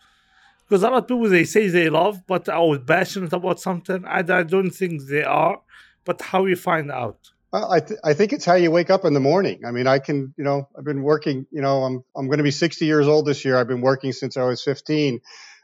Because 0.68 0.82
a 0.82 0.90
lot 0.90 0.98
of 0.98 1.08
people 1.08 1.28
they 1.28 1.44
say 1.44 1.68
they 1.68 1.88
love, 1.88 2.26
but 2.26 2.48
are 2.48 2.78
passionate 2.78 3.32
about 3.32 3.60
something. 3.60 4.04
I, 4.04 4.18
I 4.18 4.42
don't 4.42 4.70
think 4.70 5.06
they 5.06 5.22
are. 5.22 5.60
But 6.04 6.22
how 6.22 6.46
you 6.46 6.56
find 6.56 6.90
out? 6.90 7.18
I, 7.52 7.80
th- 7.80 8.00
I 8.04 8.12
think 8.12 8.32
it's 8.32 8.44
how 8.44 8.54
you 8.54 8.70
wake 8.70 8.90
up 8.90 9.04
in 9.04 9.14
the 9.14 9.20
morning. 9.20 9.62
I 9.66 9.70
mean, 9.70 9.86
I 9.86 9.98
can, 9.98 10.34
you 10.36 10.44
know, 10.44 10.68
I've 10.76 10.84
been 10.84 11.02
working, 11.02 11.46
you 11.50 11.62
know, 11.62 11.84
I'm, 11.84 12.04
I'm 12.16 12.26
going 12.26 12.38
to 12.38 12.44
be 12.44 12.50
60 12.50 12.84
years 12.84 13.06
old 13.06 13.26
this 13.26 13.44
year. 13.44 13.56
I've 13.56 13.68
been 13.68 13.80
working 13.80 14.12
since 14.12 14.36
I 14.36 14.44
was 14.44 14.62
15. 14.62 15.20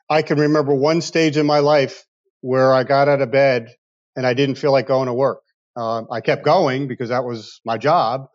I 0.08 0.22
can 0.22 0.38
remember 0.38 0.74
one 0.74 1.00
stage 1.00 1.36
in 1.36 1.46
my 1.46 1.58
life 1.58 2.04
where 2.40 2.72
I 2.72 2.84
got 2.84 3.08
out 3.08 3.20
of 3.20 3.30
bed 3.30 3.74
and 4.16 4.26
I 4.26 4.34
didn't 4.34 4.56
feel 4.56 4.72
like 4.72 4.86
going 4.86 5.06
to 5.06 5.14
work. 5.14 5.42
Uh, 5.76 6.02
I 6.10 6.20
kept 6.20 6.44
going 6.44 6.86
because 6.86 7.08
that 7.08 7.24
was 7.24 7.60
my 7.64 7.78
job. 7.78 8.28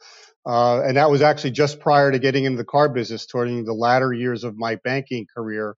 Uh, 0.46 0.82
and 0.82 0.96
that 0.96 1.10
was 1.10 1.22
actually 1.22 1.52
just 1.52 1.80
prior 1.80 2.12
to 2.12 2.20
getting 2.20 2.46
into 2.46 2.58
the 2.58 2.64
car 2.64 2.88
business, 2.88 3.26
during 3.26 3.66
the 3.66 3.74
latter 3.74 4.14
years 4.14 4.46
of 4.46 4.58
my 4.58 4.76
banking 4.76 5.26
career. 5.36 5.76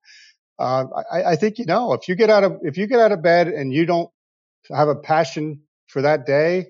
Uh, 0.60 0.86
I, 1.12 1.24
I 1.34 1.38
think 1.38 1.60
you 1.60 1.66
know 1.66 1.94
if 1.94 2.10
you 2.10 2.16
get 2.16 2.30
out 2.30 2.44
of 2.46 2.60
if 2.64 2.78
you 2.78 2.88
get 2.88 3.00
out 3.02 3.14
of 3.14 3.24
bed 3.24 3.48
and 3.50 3.74
you 3.74 3.86
don't 3.88 4.10
have 4.72 4.90
a 4.90 4.96
passion 4.96 5.62
for 5.88 6.04
that 6.04 6.26
day, 6.26 6.68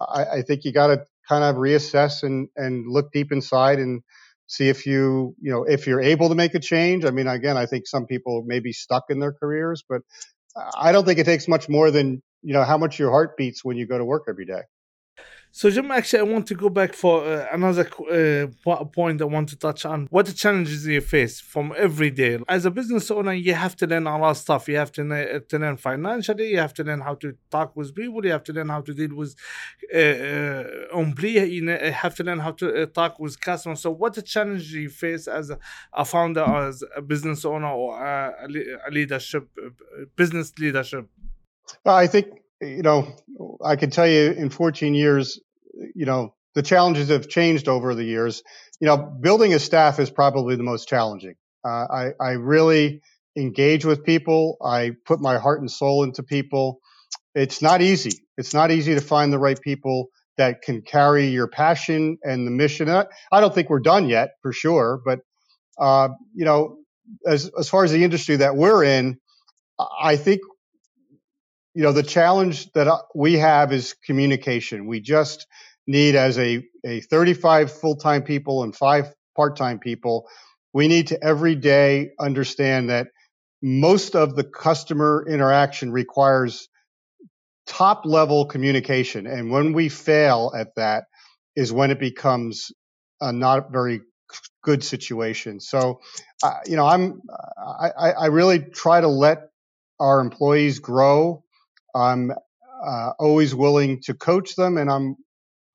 I, 0.00 0.24
I 0.38 0.42
think 0.42 0.64
you 0.64 0.72
got 0.72 0.88
to 0.88 1.04
kind 1.28 1.44
of 1.44 1.56
reassess 1.56 2.22
and 2.24 2.48
and 2.56 2.86
look 2.88 3.12
deep 3.12 3.32
inside 3.32 3.78
and 3.80 4.02
see 4.46 4.68
if 4.68 4.86
you 4.86 5.36
you 5.40 5.52
know 5.52 5.64
if 5.64 5.86
you're 5.86 6.02
able 6.02 6.30
to 6.30 6.36
make 6.36 6.54
a 6.54 6.60
change. 6.60 7.04
I 7.04 7.10
mean, 7.10 7.28
again, 7.28 7.56
I 7.56 7.66
think 7.66 7.86
some 7.86 8.06
people 8.06 8.44
may 8.46 8.60
be 8.60 8.72
stuck 8.72 9.04
in 9.10 9.20
their 9.20 9.32
careers, 9.32 9.84
but 9.88 10.02
I 10.76 10.92
don't 10.92 11.04
think 11.04 11.18
it 11.18 11.26
takes 11.26 11.48
much 11.48 11.68
more 11.68 11.90
than 11.90 12.22
you 12.42 12.54
know 12.54 12.64
how 12.64 12.78
much 12.78 12.98
your 12.98 13.10
heart 13.10 13.36
beats 13.36 13.64
when 13.64 13.76
you 13.76 13.86
go 13.86 13.98
to 13.98 14.04
work 14.04 14.24
every 14.28 14.46
day. 14.46 14.62
So, 15.58 15.68
Jim, 15.70 15.90
actually, 15.90 16.20
I 16.20 16.22
want 16.22 16.46
to 16.46 16.54
go 16.54 16.68
back 16.68 16.94
for 16.94 17.24
uh, 17.24 17.48
another 17.50 17.84
uh, 18.12 18.84
point 18.84 19.20
I 19.20 19.24
want 19.24 19.48
to 19.48 19.56
touch 19.56 19.84
on. 19.84 20.06
What 20.08 20.26
the 20.26 20.32
challenges 20.32 20.86
you 20.86 21.00
face 21.00 21.40
from 21.40 21.74
every 21.76 22.12
day? 22.12 22.38
As 22.48 22.64
a 22.64 22.70
business 22.70 23.10
owner, 23.10 23.32
you 23.32 23.54
have 23.54 23.74
to 23.78 23.86
learn 23.88 24.06
a 24.06 24.16
lot 24.16 24.30
of 24.30 24.36
stuff. 24.36 24.68
You 24.68 24.76
have 24.76 24.92
to, 24.92 25.02
learn, 25.02 25.42
to 25.48 25.58
learn 25.58 25.76
financially, 25.76 26.50
you 26.52 26.58
have 26.58 26.74
to 26.74 26.84
learn 26.84 27.00
how 27.00 27.16
to 27.16 27.34
talk 27.50 27.74
with 27.74 27.92
people, 27.92 28.24
you 28.24 28.30
have 28.30 28.44
to 28.44 28.52
learn 28.52 28.68
how 28.68 28.82
to 28.82 28.94
deal 28.94 29.16
with 29.16 29.34
uh, 29.92 29.98
uh, 29.98 30.64
employee, 30.96 31.50
you 31.50 31.68
have 31.68 32.14
to 32.14 32.22
learn 32.22 32.38
how 32.38 32.52
to 32.52 32.82
uh, 32.82 32.86
talk 32.86 33.18
with 33.18 33.40
customers. 33.40 33.80
So, 33.80 33.90
what 33.90 34.14
the 34.14 34.22
challenge 34.22 34.72
you 34.72 34.88
face 34.88 35.26
as 35.26 35.50
a, 35.50 36.04
founder, 36.04 36.44
as 36.44 36.84
a 36.94 37.02
business 37.02 37.44
owner, 37.44 37.72
or 37.72 38.00
a, 38.00 38.46
a 38.86 38.90
leadership, 38.92 39.48
uh, 39.60 39.70
business 40.14 40.56
leadership? 40.56 41.08
I 41.84 42.06
think 42.06 42.28
you 42.60 42.82
know, 42.82 43.16
I 43.64 43.76
can 43.76 43.90
tell 43.90 44.06
you 44.06 44.32
in 44.32 44.50
14 44.50 44.94
years, 44.94 45.40
you 45.94 46.06
know, 46.06 46.34
the 46.54 46.62
challenges 46.62 47.08
have 47.08 47.28
changed 47.28 47.68
over 47.68 47.94
the 47.94 48.04
years. 48.04 48.42
You 48.80 48.86
know, 48.86 48.96
building 48.96 49.54
a 49.54 49.58
staff 49.58 49.98
is 49.98 50.10
probably 50.10 50.56
the 50.56 50.62
most 50.62 50.88
challenging. 50.88 51.34
Uh, 51.64 51.86
I, 51.90 52.10
I 52.20 52.30
really 52.32 53.02
engage 53.36 53.84
with 53.84 54.04
people. 54.04 54.56
I 54.62 54.92
put 55.06 55.20
my 55.20 55.38
heart 55.38 55.60
and 55.60 55.70
soul 55.70 56.04
into 56.04 56.22
people. 56.22 56.80
It's 57.34 57.62
not 57.62 57.82
easy. 57.82 58.24
It's 58.36 58.54
not 58.54 58.70
easy 58.70 58.94
to 58.94 59.00
find 59.00 59.32
the 59.32 59.38
right 59.38 59.60
people 59.60 60.08
that 60.36 60.62
can 60.62 60.82
carry 60.82 61.28
your 61.28 61.48
passion 61.48 62.18
and 62.22 62.46
the 62.46 62.50
mission. 62.50 62.88
I 62.88 63.06
don't 63.40 63.54
think 63.54 63.68
we're 63.68 63.80
done 63.80 64.08
yet, 64.08 64.30
for 64.42 64.52
sure. 64.52 65.00
But 65.04 65.20
uh, 65.78 66.10
you 66.34 66.44
know, 66.44 66.78
as 67.26 67.50
as 67.58 67.68
far 67.68 67.84
as 67.84 67.92
the 67.92 68.04
industry 68.04 68.36
that 68.36 68.56
we're 68.56 68.84
in, 68.84 69.18
I 70.00 70.16
think 70.16 70.40
you 71.74 71.84
know, 71.84 71.92
the 71.92 72.02
challenge 72.02 72.72
that 72.72 72.88
uh, 72.88 73.02
we 73.14 73.34
have 73.34 73.72
is 73.72 73.94
communication. 74.04 74.86
We 74.86 75.00
just 75.00 75.46
need, 75.88 76.16
as 76.16 76.38
a, 76.38 76.64
a 76.84 77.00
35 77.00 77.72
full 77.72 77.96
time 77.96 78.22
people 78.22 78.64
and 78.64 78.76
five 78.76 79.14
part 79.36 79.56
time 79.56 79.80
people, 79.80 80.28
we 80.74 80.88
need 80.88 81.08
to 81.08 81.24
every 81.24 81.56
day 81.56 82.10
understand 82.20 82.90
that 82.90 83.08
most 83.62 84.16
of 84.16 84.36
the 84.36 84.44
customer 84.44 85.26
interaction 85.28 85.92
requires 85.92 86.68
top 87.66 88.06
level 88.06 88.46
communication. 88.46 89.26
And 89.26 89.50
when 89.50 89.72
we 89.72 89.90
fail 89.90 90.52
at 90.56 90.76
that, 90.76 91.06
is 91.56 91.72
when 91.72 91.90
it 91.90 92.00
becomes 92.00 92.72
a 93.20 93.32
not 93.32 93.72
very 93.72 94.02
good 94.62 94.84
situation. 94.84 95.60
So, 95.60 96.00
uh, 96.44 96.54
you 96.66 96.76
know, 96.76 96.86
I'm 96.86 97.22
I, 97.58 98.12
I 98.12 98.26
really 98.26 98.60
try 98.60 99.00
to 99.00 99.08
let 99.08 99.48
our 100.00 100.20
employees 100.20 100.80
grow 100.80 101.42
I'm 101.94 102.32
uh, 102.32 103.12
always 103.18 103.54
willing 103.54 104.02
to 104.02 104.14
coach 104.14 104.56
them 104.56 104.78
and 104.78 104.90
I'm 104.90 105.16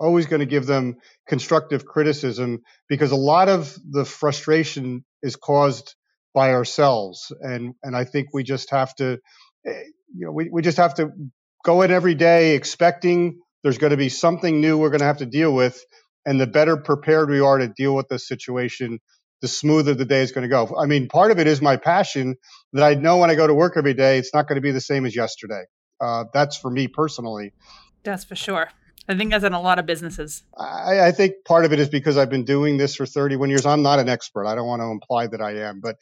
always 0.03 0.25
going 0.25 0.41
to 0.41 0.45
give 0.45 0.65
them 0.65 0.97
constructive 1.27 1.85
criticism 1.85 2.61
because 2.89 3.11
a 3.11 3.15
lot 3.15 3.49
of 3.49 3.77
the 3.89 4.05
frustration 4.05 5.05
is 5.21 5.35
caused 5.35 5.95
by 6.33 6.51
ourselves. 6.51 7.31
And, 7.41 7.75
and 7.83 7.95
I 7.95 8.03
think 8.03 8.33
we 8.33 8.43
just 8.43 8.71
have 8.71 8.93
to, 8.95 9.19
eh, 9.65 9.83
you 10.15 10.25
know, 10.25 10.31
we, 10.31 10.49
we 10.51 10.61
just 10.61 10.77
have 10.77 10.95
to 10.95 11.11
go 11.63 11.81
in 11.81 11.91
every 11.91 12.15
day 12.15 12.55
expecting 12.55 13.39
there's 13.63 13.77
going 13.77 13.91
to 13.91 13.97
be 13.97 14.09
something 14.09 14.59
new 14.59 14.77
we're 14.77 14.89
going 14.89 14.99
to 14.99 15.05
have 15.05 15.19
to 15.19 15.25
deal 15.25 15.53
with. 15.53 15.81
And 16.25 16.39
the 16.39 16.47
better 16.47 16.77
prepared 16.77 17.29
we 17.29 17.39
are 17.39 17.57
to 17.57 17.67
deal 17.67 17.95
with 17.95 18.07
this 18.09 18.27
situation, 18.27 18.99
the 19.41 19.47
smoother 19.47 19.93
the 19.93 20.05
day 20.05 20.21
is 20.21 20.31
going 20.31 20.43
to 20.43 20.49
go. 20.49 20.75
I 20.77 20.85
mean, 20.85 21.07
part 21.07 21.31
of 21.31 21.39
it 21.39 21.47
is 21.47 21.61
my 21.61 21.77
passion 21.77 22.35
that 22.73 22.83
I 22.83 22.95
know 22.95 23.17
when 23.17 23.29
I 23.29 23.35
go 23.35 23.47
to 23.47 23.53
work 23.53 23.73
every 23.77 23.93
day, 23.93 24.17
it's 24.17 24.33
not 24.33 24.47
going 24.47 24.55
to 24.55 24.61
be 24.61 24.71
the 24.71 24.81
same 24.81 25.05
as 25.05 25.15
yesterday. 25.15 25.63
Uh, 26.01 26.25
that's 26.33 26.57
for 26.57 26.69
me 26.69 26.87
personally. 26.87 27.53
That's 28.03 28.23
for 28.23 28.35
sure. 28.35 28.69
I 29.07 29.15
think 29.15 29.31
that's 29.31 29.43
in 29.43 29.53
a 29.53 29.61
lot 29.61 29.79
of 29.79 29.85
businesses. 29.85 30.43
I, 30.57 31.07
I, 31.07 31.11
think 31.11 31.33
part 31.45 31.65
of 31.65 31.73
it 31.73 31.79
is 31.79 31.89
because 31.89 32.17
I've 32.17 32.29
been 32.29 32.45
doing 32.45 32.77
this 32.77 32.95
for 32.95 33.05
31 33.05 33.49
years. 33.49 33.65
I'm 33.65 33.81
not 33.81 33.99
an 33.99 34.07
expert. 34.07 34.45
I 34.45 34.55
don't 34.55 34.67
want 34.67 34.81
to 34.81 34.85
imply 34.85 35.27
that 35.27 35.41
I 35.41 35.67
am, 35.67 35.81
but 35.81 35.97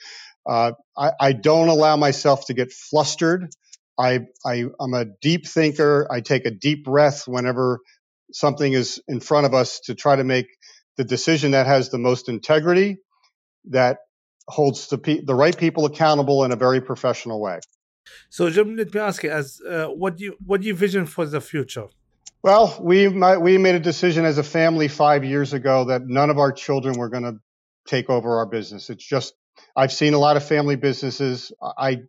uh, 0.48 0.74
I, 0.96 1.12
I, 1.20 1.34
don't 1.34 1.68
allow 1.68 1.96
myself 1.98 2.46
to 2.48 2.54
get 2.54 2.72
flustered. 2.72 3.50
I, 3.98 4.22
I, 4.46 4.66
I'm 4.80 4.94
a 4.94 5.06
deep 5.22 5.48
thinker. 5.48 6.08
I 6.12 6.22
take 6.22 6.46
a 6.46 6.52
deep 6.52 6.86
breath 6.86 7.28
whenever 7.28 7.80
something 8.32 8.72
is 8.72 9.02
in 9.08 9.20
front 9.20 9.46
of 9.46 9.54
us 9.54 9.80
to 9.86 9.96
try 9.96 10.16
to 10.16 10.24
make 10.24 10.48
the 10.98 11.04
decision 11.04 11.52
that 11.52 11.66
has 11.66 11.90
the 11.90 11.98
most 11.98 12.30
integrity, 12.30 12.98
that 13.66 13.98
holds 14.48 14.88
the, 14.88 14.98
pe- 14.98 15.22
the 15.22 15.36
right 15.36 15.58
people 15.58 15.86
accountable 15.86 16.44
in 16.44 16.52
a 16.52 16.56
very 16.56 16.82
professional 16.82 17.42
way. 17.42 17.60
So, 18.30 18.50
Jim, 18.50 18.76
let 18.76 18.94
me 18.94 19.00
ask 19.00 19.24
you: 19.24 19.32
As 19.32 19.62
uh, 19.68 19.86
what 19.88 20.18
do 20.18 20.24
you 20.26 20.38
what 20.46 20.62
do 20.62 20.68
you 20.68 20.76
vision 20.76 21.06
for 21.06 21.26
the 21.26 21.40
future? 21.40 21.88
Well, 22.44 22.78
we 22.82 23.08
we 23.10 23.58
made 23.58 23.76
a 23.76 23.80
decision 23.80 24.26
as 24.26 24.38
a 24.38 24.44
family 24.44 24.88
five 24.88 25.26
years 25.26 25.54
ago 25.54 25.86
that 25.86 26.04
none 26.08 26.30
of 26.30 26.40
our 26.40 26.52
children 26.54 26.98
were 27.00 27.10
going 27.10 27.24
to 27.24 27.36
take 27.88 28.10
over 28.10 28.38
our 28.40 28.48
business. 28.48 28.90
It's 28.90 29.06
just 29.06 29.34
I've 29.76 29.94
seen 29.94 30.14
a 30.16 30.20
lot 30.20 30.38
of 30.38 30.46
family 30.46 30.76
businesses. 30.78 31.52
I 31.62 32.00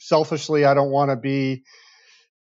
selfishly 0.00 0.64
I 0.64 0.74
don't 0.74 0.90
want 0.92 1.10
to 1.10 1.16
be 1.16 1.62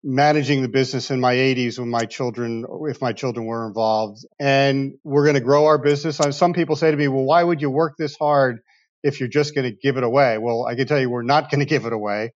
managing 0.04 0.62
the 0.62 0.70
business 0.70 1.12
in 1.12 1.20
my 1.20 1.36
80s 1.36 1.80
when 1.80 1.90
my 1.90 2.06
children 2.06 2.66
if 2.90 3.02
my 3.02 3.14
children 3.14 3.46
were 3.48 3.68
involved 3.68 4.26
and 4.40 4.94
we're 5.04 5.26
going 5.26 5.36
to 5.36 5.42
grow 5.42 5.66
our 5.66 5.78
business 5.78 6.20
some 6.32 6.54
people 6.54 6.76
say 6.78 6.92
to 6.92 6.98
me 6.98 7.08
well 7.10 7.26
why 7.26 7.44
would 7.44 7.62
you 7.62 7.70
work 7.70 7.96
this 8.00 8.16
hard 8.16 8.62
if 9.04 9.20
you're 9.20 9.30
just 9.30 9.56
going 9.56 9.70
to 9.70 9.78
give 9.84 9.98
it 9.98 10.04
away 10.06 10.38
well 10.38 10.66
i 10.66 10.76
can 10.76 10.88
tell 10.88 11.00
you 11.00 11.10
we're 11.10 11.22
not 11.22 11.52
going 11.52 11.60
to 11.68 11.68
give 11.68 11.86
it 11.86 11.94
away 11.94 12.32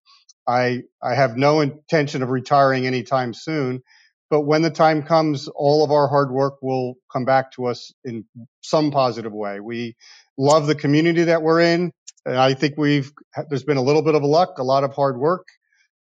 I, 0.46 0.82
I 1.02 1.14
have 1.14 1.36
no 1.36 1.60
intention 1.60 2.22
of 2.22 2.28
retiring 2.30 2.86
anytime 2.86 3.34
soon. 3.34 3.82
But 4.30 4.42
when 4.42 4.62
the 4.62 4.70
time 4.70 5.02
comes, 5.02 5.48
all 5.48 5.84
of 5.84 5.90
our 5.90 6.08
hard 6.08 6.30
work 6.30 6.54
will 6.62 6.94
come 7.12 7.24
back 7.24 7.52
to 7.52 7.66
us 7.66 7.92
in 8.04 8.24
some 8.62 8.90
positive 8.90 9.32
way. 9.32 9.60
We 9.60 9.96
love 10.36 10.66
the 10.66 10.74
community 10.74 11.24
that 11.24 11.42
we're 11.42 11.60
in. 11.60 11.92
And 12.26 12.36
I 12.36 12.54
think 12.54 12.74
we've, 12.78 13.12
there's 13.48 13.64
been 13.64 13.76
a 13.76 13.82
little 13.82 14.02
bit 14.02 14.14
of 14.14 14.22
luck, 14.22 14.58
a 14.58 14.62
lot 14.62 14.82
of 14.82 14.94
hard 14.94 15.18
work, 15.18 15.46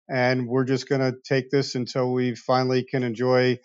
and 0.09 0.47
we're 0.47 0.63
just 0.63 0.87
going 0.87 1.01
to 1.01 1.17
take 1.23 1.49
this 1.51 1.75
until 1.75 2.13
we 2.13 2.33
finally 2.35 2.83
can 2.83 3.03
enjoy 3.03 3.59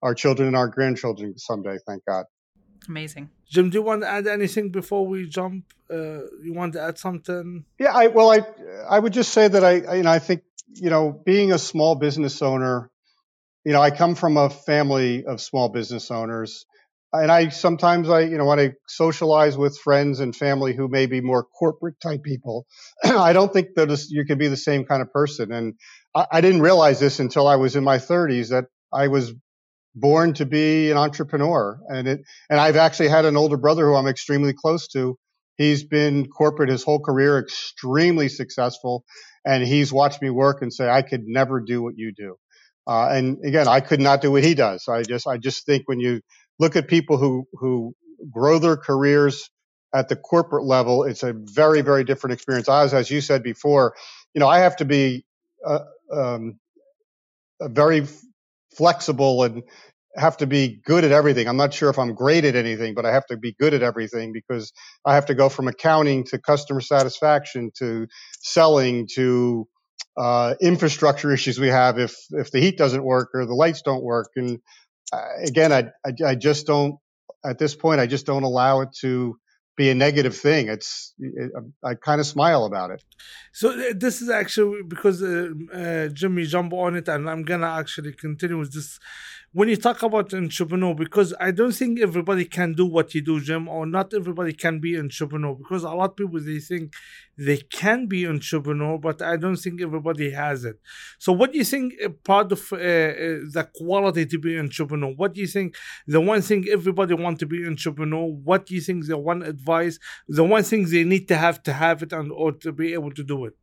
our 0.00 0.14
children 0.14 0.46
and 0.46 0.56
our 0.56 0.68
grandchildren 0.68 1.36
someday. 1.38 1.76
Thank 1.86 2.04
God. 2.04 2.26
Amazing. 2.88 3.30
Jim, 3.48 3.70
do 3.70 3.78
you 3.78 3.82
want 3.82 4.02
to 4.02 4.08
add 4.08 4.26
anything 4.26 4.70
before 4.70 5.06
we 5.06 5.26
jump? 5.26 5.64
Uh, 5.90 6.26
you 6.42 6.52
want 6.52 6.74
to 6.74 6.82
add 6.82 6.98
something? 6.98 7.64
Yeah, 7.78 7.92
I 7.92 8.08
well, 8.08 8.30
I 8.30 8.40
I 8.88 8.98
would 8.98 9.12
just 9.12 9.32
say 9.32 9.48
that 9.48 9.64
I, 9.64 9.80
I 9.80 9.94
you 9.96 10.02
know 10.02 10.10
I 10.10 10.18
think 10.18 10.42
you 10.74 10.90
know 10.90 11.12
being 11.12 11.52
a 11.52 11.58
small 11.58 11.94
business 11.94 12.42
owner, 12.42 12.90
you 13.64 13.72
know 13.72 13.80
I 13.80 13.90
come 13.90 14.14
from 14.14 14.36
a 14.36 14.50
family 14.50 15.24
of 15.24 15.40
small 15.40 15.68
business 15.68 16.10
owners, 16.10 16.66
and 17.12 17.30
I 17.30 17.48
sometimes 17.48 18.08
I 18.08 18.20
you 18.20 18.38
know 18.38 18.46
when 18.46 18.60
I 18.60 18.72
socialize 18.88 19.56
with 19.56 19.78
friends 19.78 20.20
and 20.20 20.34
family 20.34 20.74
who 20.74 20.88
may 20.88 21.06
be 21.06 21.20
more 21.20 21.44
corporate 21.44 22.00
type 22.00 22.22
people, 22.22 22.66
I 23.04 23.32
don't 23.32 23.52
think 23.52 23.68
that 23.76 24.06
you 24.10 24.24
can 24.24 24.38
be 24.38 24.48
the 24.48 24.56
same 24.56 24.84
kind 24.84 25.02
of 25.02 25.12
person. 25.12 25.52
And 25.52 25.74
I, 26.14 26.26
I 26.32 26.40
didn't 26.40 26.62
realize 26.62 27.00
this 27.00 27.20
until 27.20 27.46
I 27.46 27.56
was 27.56 27.76
in 27.76 27.84
my 27.84 27.98
30s 27.98 28.50
that 28.50 28.64
I 28.92 29.08
was 29.08 29.32
born 29.94 30.34
to 30.34 30.46
be 30.46 30.90
an 30.90 30.96
entrepreneur. 30.96 31.80
And 31.88 32.08
it, 32.08 32.20
and 32.50 32.60
I've 32.60 32.76
actually 32.76 33.08
had 33.08 33.24
an 33.24 33.36
older 33.36 33.56
brother 33.56 33.86
who 33.86 33.94
I'm 33.94 34.06
extremely 34.08 34.52
close 34.52 34.88
to. 34.88 35.16
He's 35.56 35.84
been 35.84 36.26
corporate 36.26 36.68
his 36.68 36.82
whole 36.82 37.00
career, 37.00 37.38
extremely 37.38 38.28
successful. 38.28 39.04
And 39.44 39.62
he's 39.62 39.92
watched 39.92 40.20
me 40.20 40.30
work 40.30 40.62
and 40.62 40.72
say, 40.72 40.88
I 40.88 41.02
could 41.02 41.22
never 41.26 41.60
do 41.60 41.82
what 41.82 41.94
you 41.96 42.12
do. 42.16 42.36
Uh, 42.86 43.08
and 43.10 43.38
again, 43.44 43.68
I 43.68 43.80
could 43.80 44.00
not 44.00 44.22
do 44.22 44.32
what 44.32 44.44
he 44.44 44.54
does. 44.54 44.88
I 44.88 45.02
just, 45.02 45.26
I 45.26 45.38
just 45.38 45.66
think 45.66 45.88
when 45.88 46.00
you 46.00 46.20
look 46.58 46.76
at 46.76 46.88
people 46.88 47.18
who, 47.18 47.46
who 47.54 47.94
grow 48.30 48.58
their 48.58 48.76
careers 48.76 49.50
at 49.94 50.08
the 50.08 50.16
corporate 50.16 50.64
level, 50.64 51.04
it's 51.04 51.22
a 51.22 51.34
very, 51.34 51.82
very 51.82 52.04
different 52.04 52.34
experience. 52.34 52.68
As, 52.68 52.94
as 52.94 53.10
you 53.10 53.20
said 53.20 53.42
before, 53.42 53.94
you 54.34 54.40
know, 54.40 54.48
I 54.48 54.60
have 54.60 54.76
to 54.76 54.84
be 54.84 55.24
uh, 55.66 55.80
um, 56.12 56.58
very 57.62 58.06
flexible 58.76 59.44
and 59.44 59.62
have 60.16 60.36
to 60.38 60.46
be 60.46 60.80
good 60.84 61.04
at 61.04 61.12
everything. 61.12 61.48
I'm 61.48 61.56
not 61.56 61.74
sure 61.74 61.90
if 61.90 61.98
I'm 61.98 62.14
great 62.14 62.44
at 62.44 62.56
anything, 62.56 62.94
but 62.94 63.06
I 63.06 63.12
have 63.12 63.26
to 63.26 63.36
be 63.36 63.52
good 63.58 63.74
at 63.74 63.82
everything 63.82 64.32
because 64.32 64.72
I 65.04 65.14
have 65.14 65.26
to 65.26 65.34
go 65.34 65.48
from 65.48 65.68
accounting 65.68 66.24
to 66.26 66.38
customer 66.38 66.80
satisfaction 66.80 67.70
to 67.78 68.06
selling 68.40 69.08
to 69.14 69.68
uh, 70.16 70.54
infrastructure 70.60 71.32
issues 71.32 71.58
we 71.58 71.68
have 71.68 71.98
if 71.98 72.16
if 72.30 72.50
the 72.50 72.60
heat 72.60 72.78
doesn't 72.78 73.04
work 73.04 73.30
or 73.34 73.46
the 73.46 73.54
lights 73.54 73.82
don't 73.82 74.02
work. 74.02 74.30
And 74.36 74.60
uh, 75.12 75.28
again, 75.44 75.72
I, 75.72 75.90
I 76.06 76.30
I 76.30 76.34
just 76.34 76.66
don't 76.66 76.96
at 77.44 77.58
this 77.58 77.74
point 77.74 78.00
I 78.00 78.06
just 78.06 78.26
don't 78.26 78.44
allow 78.44 78.80
it 78.80 78.90
to 79.00 79.36
be 79.76 79.90
a 79.90 79.94
negative 79.94 80.36
thing. 80.36 80.68
It's 80.68 81.14
it, 81.18 81.50
I 81.82 81.94
kind 81.94 82.20
of 82.20 82.26
smile 82.26 82.64
about 82.64 82.90
it. 82.90 83.02
So 83.52 83.70
uh, 83.70 83.92
this 83.96 84.22
is 84.22 84.30
actually 84.30 84.82
because 84.86 85.22
uh, 85.22 85.50
uh, 85.72 86.08
Jimmy 86.08 86.46
jump 86.46 86.72
on 86.72 86.96
it, 86.96 87.08
and 87.08 87.28
I'm 87.28 87.42
gonna 87.42 87.70
actually 87.70 88.12
continue 88.12 88.58
with 88.58 88.72
this 88.72 88.98
when 89.54 89.68
you 89.68 89.76
talk 89.76 90.02
about 90.02 90.34
entrepreneur, 90.34 90.96
because 90.96 91.32
I 91.38 91.52
don't 91.52 91.70
think 91.70 92.00
everybody 92.00 92.44
can 92.44 92.72
do 92.72 92.84
what 92.86 93.14
you 93.14 93.22
do, 93.22 93.40
Jim, 93.40 93.68
or 93.68 93.86
not 93.86 94.12
everybody 94.12 94.52
can 94.52 94.80
be 94.80 94.98
entrepreneur. 94.98 95.54
Because 95.54 95.84
a 95.84 95.90
lot 95.90 96.10
of 96.10 96.16
people 96.16 96.40
they 96.40 96.58
think 96.58 96.92
they 97.38 97.58
can 97.58 98.08
be 98.08 98.26
entrepreneur, 98.26 98.98
but 98.98 99.22
I 99.22 99.36
don't 99.36 99.54
think 99.54 99.80
everybody 99.80 100.32
has 100.32 100.64
it. 100.64 100.80
So, 101.20 101.32
what 101.32 101.52
do 101.52 101.58
you 101.58 101.64
think 101.64 101.94
part 102.24 102.50
of 102.50 102.72
uh, 102.72 102.76
uh, 102.76 102.78
the 103.56 103.68
quality 103.76 104.26
to 104.26 104.38
be 104.40 104.58
entrepreneur? 104.58 105.12
What 105.14 105.34
do 105.34 105.40
you 105.40 105.46
think 105.46 105.76
the 106.08 106.20
one 106.20 106.42
thing 106.42 106.66
everybody 106.68 107.14
want 107.14 107.38
to 107.38 107.46
be 107.46 107.64
entrepreneur? 107.64 108.26
What 108.26 108.66
do 108.66 108.74
you 108.74 108.80
think 108.80 109.06
the 109.06 109.18
one 109.18 109.44
advice, 109.44 110.00
the 110.26 110.42
one 110.42 110.64
thing 110.64 110.86
they 110.90 111.04
need 111.04 111.28
to 111.28 111.36
have 111.36 111.62
to 111.62 111.72
have 111.72 112.02
it 112.02 112.12
and 112.12 112.32
or 112.32 112.50
to 112.50 112.72
be 112.72 112.92
able 112.92 113.12
to 113.12 113.22
do 113.22 113.44
it? 113.44 113.54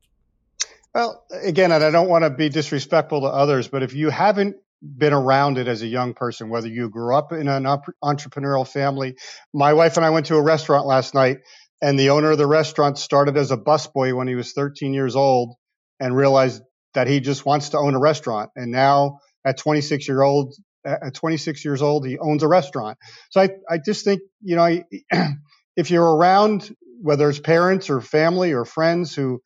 Well, 0.95 1.25
again, 1.43 1.73
and 1.73 1.83
I 1.83 1.91
don't 1.91 2.07
want 2.07 2.23
to 2.23 2.29
be 2.29 2.47
disrespectful 2.47 3.19
to 3.21 3.27
others, 3.27 3.67
but 3.67 3.83
if 3.83 3.93
you 3.93 4.09
haven't 4.09 4.55
been 4.81 5.13
around 5.13 5.57
it 5.57 5.67
as 5.67 5.81
a 5.81 5.87
young 5.87 6.13
person, 6.13 6.49
whether 6.49 6.67
you 6.67 6.89
grew 6.89 7.15
up 7.15 7.31
in 7.31 7.47
an 7.47 7.63
entrepreneurial 8.03 8.67
family. 8.67 9.15
My 9.53 9.73
wife 9.73 9.97
and 9.97 10.05
I 10.05 10.09
went 10.09 10.27
to 10.27 10.35
a 10.35 10.41
restaurant 10.41 10.87
last 10.87 11.13
night, 11.13 11.39
and 11.81 11.99
the 11.99 12.09
owner 12.09 12.31
of 12.31 12.37
the 12.37 12.47
restaurant 12.47 12.97
started 12.97 13.37
as 13.37 13.51
a 13.51 13.57
busboy 13.57 14.15
when 14.15 14.27
he 14.27 14.35
was 14.35 14.53
13 14.53 14.93
years 14.93 15.15
old 15.15 15.55
and 15.99 16.15
realized 16.15 16.61
that 16.93 17.07
he 17.07 17.19
just 17.19 17.45
wants 17.45 17.69
to 17.69 17.77
own 17.77 17.95
a 17.95 17.99
restaurant. 17.99 18.49
And 18.55 18.71
now 18.71 19.19
at 19.45 19.57
26 19.57 20.07
year 20.07 20.21
old, 20.21 20.55
at 20.85 21.13
26 21.13 21.63
years 21.63 21.81
old, 21.81 22.07
he 22.07 22.17
owns 22.17 22.43
a 22.43 22.47
restaurant. 22.47 22.97
So 23.29 23.41
I, 23.41 23.49
I 23.69 23.77
just 23.77 24.03
think, 24.03 24.21
you 24.41 24.55
know, 24.55 24.83
if 25.75 25.91
you're 25.91 26.15
around, 26.15 26.75
whether 27.01 27.29
it's 27.29 27.39
parents 27.39 27.89
or 27.89 28.01
family 28.01 28.53
or 28.53 28.65
friends 28.65 29.15
who 29.15 29.41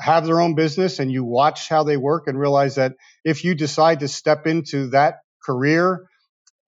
have 0.00 0.26
their 0.26 0.40
own 0.40 0.54
business 0.54 0.98
and 0.98 1.10
you 1.10 1.24
watch 1.24 1.68
how 1.68 1.82
they 1.82 1.96
work 1.96 2.28
and 2.28 2.38
realize 2.38 2.76
that 2.76 2.94
if 3.24 3.44
you 3.44 3.54
decide 3.54 4.00
to 4.00 4.08
step 4.08 4.46
into 4.46 4.88
that 4.88 5.20
career, 5.42 6.08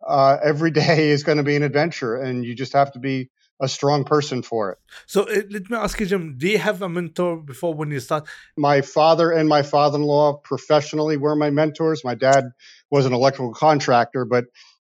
uh, 0.07 0.37
every 0.43 0.71
day 0.83 1.11
is 1.11 1.23
going 1.23 1.39
to 1.39 1.45
be 1.45 1.57
an 1.57 1.63
adventure 1.63 2.17
and 2.17 2.45
you 2.45 2.55
just 2.55 2.73
have 2.73 2.93
to 2.93 2.99
be 2.99 3.31
a 3.63 3.69
strong 3.69 4.05
person 4.05 4.43
for 4.43 4.73
it. 4.73 4.79
So 5.07 5.23
uh, 5.23 5.43
let 5.51 5.69
me 5.71 5.77
ask 5.77 6.01
you, 6.01 6.07
Jim, 6.07 6.37
do 6.39 6.49
you 6.49 6.59
have 6.59 6.81
a 6.81 6.89
mentor 6.89 7.37
before 7.37 7.75
when 7.75 7.91
you 7.91 8.01
start? 8.01 8.27
My 8.57 8.81
father 8.81 9.31
and 9.31 9.49
my 9.49 9.63
father-in-law 9.63 10.39
professionally 10.43 11.19
were 11.19 11.37
my 11.37 11.51
mentors. 11.51 12.03
My 12.03 12.15
dad 12.15 12.53
was 12.91 13.05
an 13.05 13.13
electrical 13.13 13.53
contractor, 13.53 14.25
but 14.25 14.47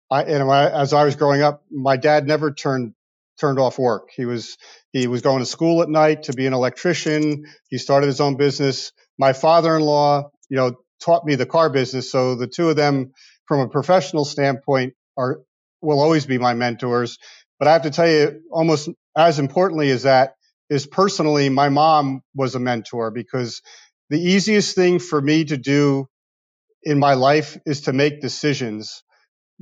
I, 0.10 0.24
and 0.24 0.50
as 0.50 0.94
I 0.94 1.04
was 1.04 1.16
growing 1.16 1.42
up, 1.42 1.64
my 1.70 1.98
dad 1.98 2.28
never 2.28 2.52
turned 2.52 2.94
turned 3.42 3.60
off 3.60 3.80
work. 3.80 4.10
He 4.16 4.26
was 4.26 4.58
he 4.94 5.08
was 5.08 5.22
going 5.22 5.40
to 5.40 5.46
school 5.46 5.82
at 5.82 5.90
night 5.90 6.24
to 6.24 6.34
be 6.34 6.46
an 6.46 6.54
electrician. 6.54 7.46
He 7.70 7.78
started 7.78 8.08
his 8.08 8.22
own 8.22 8.38
business. 8.38 8.94
My 9.18 9.34
father-in-law, 9.34 10.30
you 10.50 10.58
know, 10.58 10.76
taught 11.04 11.26
me 11.26 11.36
the 11.36 11.46
car 11.46 11.70
business. 11.70 12.12
So 12.12 12.36
the 12.36 12.48
two 12.48 12.70
of 12.70 12.76
them, 12.76 13.12
from 13.48 13.62
a 13.62 13.70
professional 13.70 14.26
standpoint, 14.26 14.94
are 15.18 15.42
will 15.82 16.00
always 16.00 16.26
be 16.26 16.38
my 16.38 16.54
mentors. 16.54 17.18
But 17.60 17.68
I 17.68 17.74
have 17.74 17.84
to 17.84 17.92
tell 17.92 18.10
you, 18.10 18.42
almost 18.52 18.90
as 19.18 19.40
importantly 19.40 19.90
as 19.92 20.04
that 20.04 20.36
is 20.70 20.86
personally, 20.86 21.50
my 21.50 21.70
mom 21.70 22.22
was 22.36 22.56
a 22.56 22.60
mentor 22.60 23.12
because 23.12 23.62
the 24.10 24.22
easiest 24.22 24.76
thing 24.76 25.00
for 25.00 25.20
me 25.20 25.46
to 25.46 25.58
do 25.58 26.08
in 26.84 27.00
my 27.00 27.16
life 27.16 27.58
is 27.66 27.82
to 27.82 27.94
make 27.94 28.22
decisions 28.22 29.04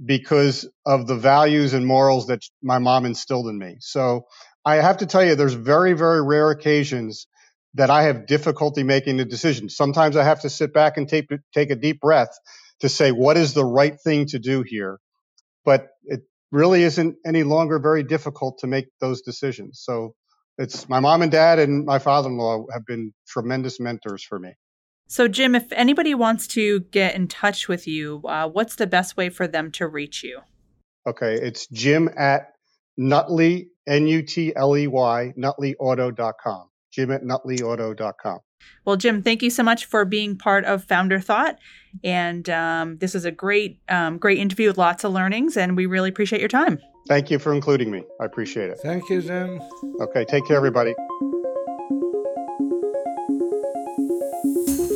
because 0.06 0.68
of 0.86 1.08
the 1.08 1.16
values 1.16 1.74
and 1.74 1.86
morals 1.86 2.28
that 2.28 2.42
my 2.62 2.80
mom 2.80 3.06
instilled 3.06 3.48
in 3.48 3.58
me. 3.58 3.78
So 3.80 4.26
I 4.66 4.76
have 4.76 4.98
to 4.98 5.06
tell 5.06 5.24
you, 5.24 5.36
there's 5.36 5.54
very, 5.54 5.94
very 5.94 6.22
rare 6.22 6.52
occasions 6.52 7.28
that 7.76 7.90
I 7.90 8.04
have 8.04 8.26
difficulty 8.26 8.84
making 8.84 9.20
a 9.20 9.26
decision. 9.26 9.70
Sometimes 9.70 10.16
I 10.16 10.24
have 10.24 10.42
to 10.42 10.50
sit 10.50 10.74
back 10.74 10.98
and 10.98 11.08
take, 11.08 11.28
take 11.54 11.70
a 11.70 11.76
deep 11.76 12.00
breath 12.00 12.38
to 12.80 12.90
say, 12.90 13.12
what 13.12 13.38
is 13.38 13.54
the 13.54 13.66
right 13.66 14.00
thing 14.00 14.26
to 14.28 14.40
do 14.40 14.64
here? 14.66 15.00
But 15.66 15.90
it 16.04 16.22
really 16.52 16.84
isn't 16.84 17.18
any 17.26 17.44
longer 17.44 17.80
very 17.80 18.04
difficult 18.04 18.60
to 18.60 18.68
make 18.68 18.88
those 19.00 19.22
decisions. 19.22 19.82
So 19.84 20.16
it's 20.58 20.90
my 20.90 21.00
mom 21.00 21.22
and 21.22 21.32
dad 21.32 21.60
and 21.60 21.86
my 21.86 22.00
father 22.00 22.30
in 22.30 22.38
law 22.38 22.66
have 22.74 22.86
been 22.86 23.14
tremendous 23.28 23.80
mentors 23.80 24.24
for 24.24 24.40
me. 24.40 24.54
So, 25.12 25.28
Jim, 25.28 25.56
if 25.56 25.72
anybody 25.72 26.14
wants 26.14 26.46
to 26.50 26.82
get 26.92 27.16
in 27.16 27.28
touch 27.28 27.68
with 27.68 27.88
you, 27.88 28.22
uh, 28.26 28.48
what's 28.48 28.76
the 28.76 28.86
best 28.86 29.18
way 29.18 29.30
for 29.30 29.48
them 29.48 29.72
to 29.72 29.88
reach 29.88 30.24
you? 30.24 30.42
Okay, 31.08 31.34
it's 31.34 31.66
Jim 31.68 32.12
at 32.16 32.54
Nutley, 32.96 33.70
N 33.88 34.06
U 34.06 34.22
T 34.22 34.54
L 34.56 34.78
E 34.78 34.86
Y, 34.86 35.34
nutleyauto.com. 35.36 36.70
Jim 36.92 37.12
at 37.12 37.24
nutleyauto.com. 37.24 38.40
Well, 38.86 38.98
Jim, 38.98 39.24
thank 39.24 39.42
you 39.42 39.50
so 39.50 39.64
much 39.64 39.86
for 39.86 40.06
being 40.06 40.38
part 40.38 40.64
of 40.66 40.84
Founder 40.84 41.20
Thought. 41.20 41.58
And 42.04 42.48
um, 42.52 42.98
this 43.00 43.16
is 43.16 43.26
a 43.26 43.32
great, 43.32 43.80
um, 43.90 44.20
great 44.20 44.38
interview 44.38 44.68
with 44.68 44.78
lots 44.78 45.04
of 45.04 45.12
learnings, 45.12 45.58
and 45.58 45.76
we 45.76 45.88
really 45.88 46.10
appreciate 46.10 46.40
your 46.40 46.50
time. 46.50 46.78
Thank 47.08 47.32
you 47.32 47.40
for 47.40 47.52
including 47.52 47.90
me. 47.90 48.04
I 48.22 48.26
appreciate 48.26 48.70
it. 48.70 48.78
Thank 48.84 49.10
you, 49.10 49.24
Jim. 49.24 49.60
Okay, 50.02 50.24
take 50.26 50.46
care, 50.46 50.58
everybody. 50.58 50.94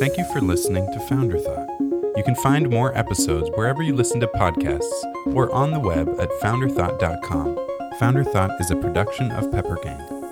Thank 0.04 0.18
you 0.18 0.24
for 0.34 0.42
listening 0.42 0.86
to 0.92 1.00
Founder 1.08 1.38
Thought. 1.38 1.66
You 2.14 2.22
can 2.26 2.34
find 2.34 2.68
more 2.68 2.94
episodes 2.94 3.48
wherever 3.54 3.82
you 3.82 3.96
listen 3.96 4.20
to 4.20 4.26
podcasts 4.26 4.84
or 5.34 5.50
on 5.50 5.70
the 5.70 5.80
web 5.80 6.20
at 6.20 6.28
founderthought.com. 6.42 7.58
Founder 7.98 8.22
Thought 8.22 8.50
is 8.60 8.70
a 8.70 8.76
production 8.76 9.32
of 9.32 9.50
Pepper 9.50 9.78
Gang. 9.82 10.23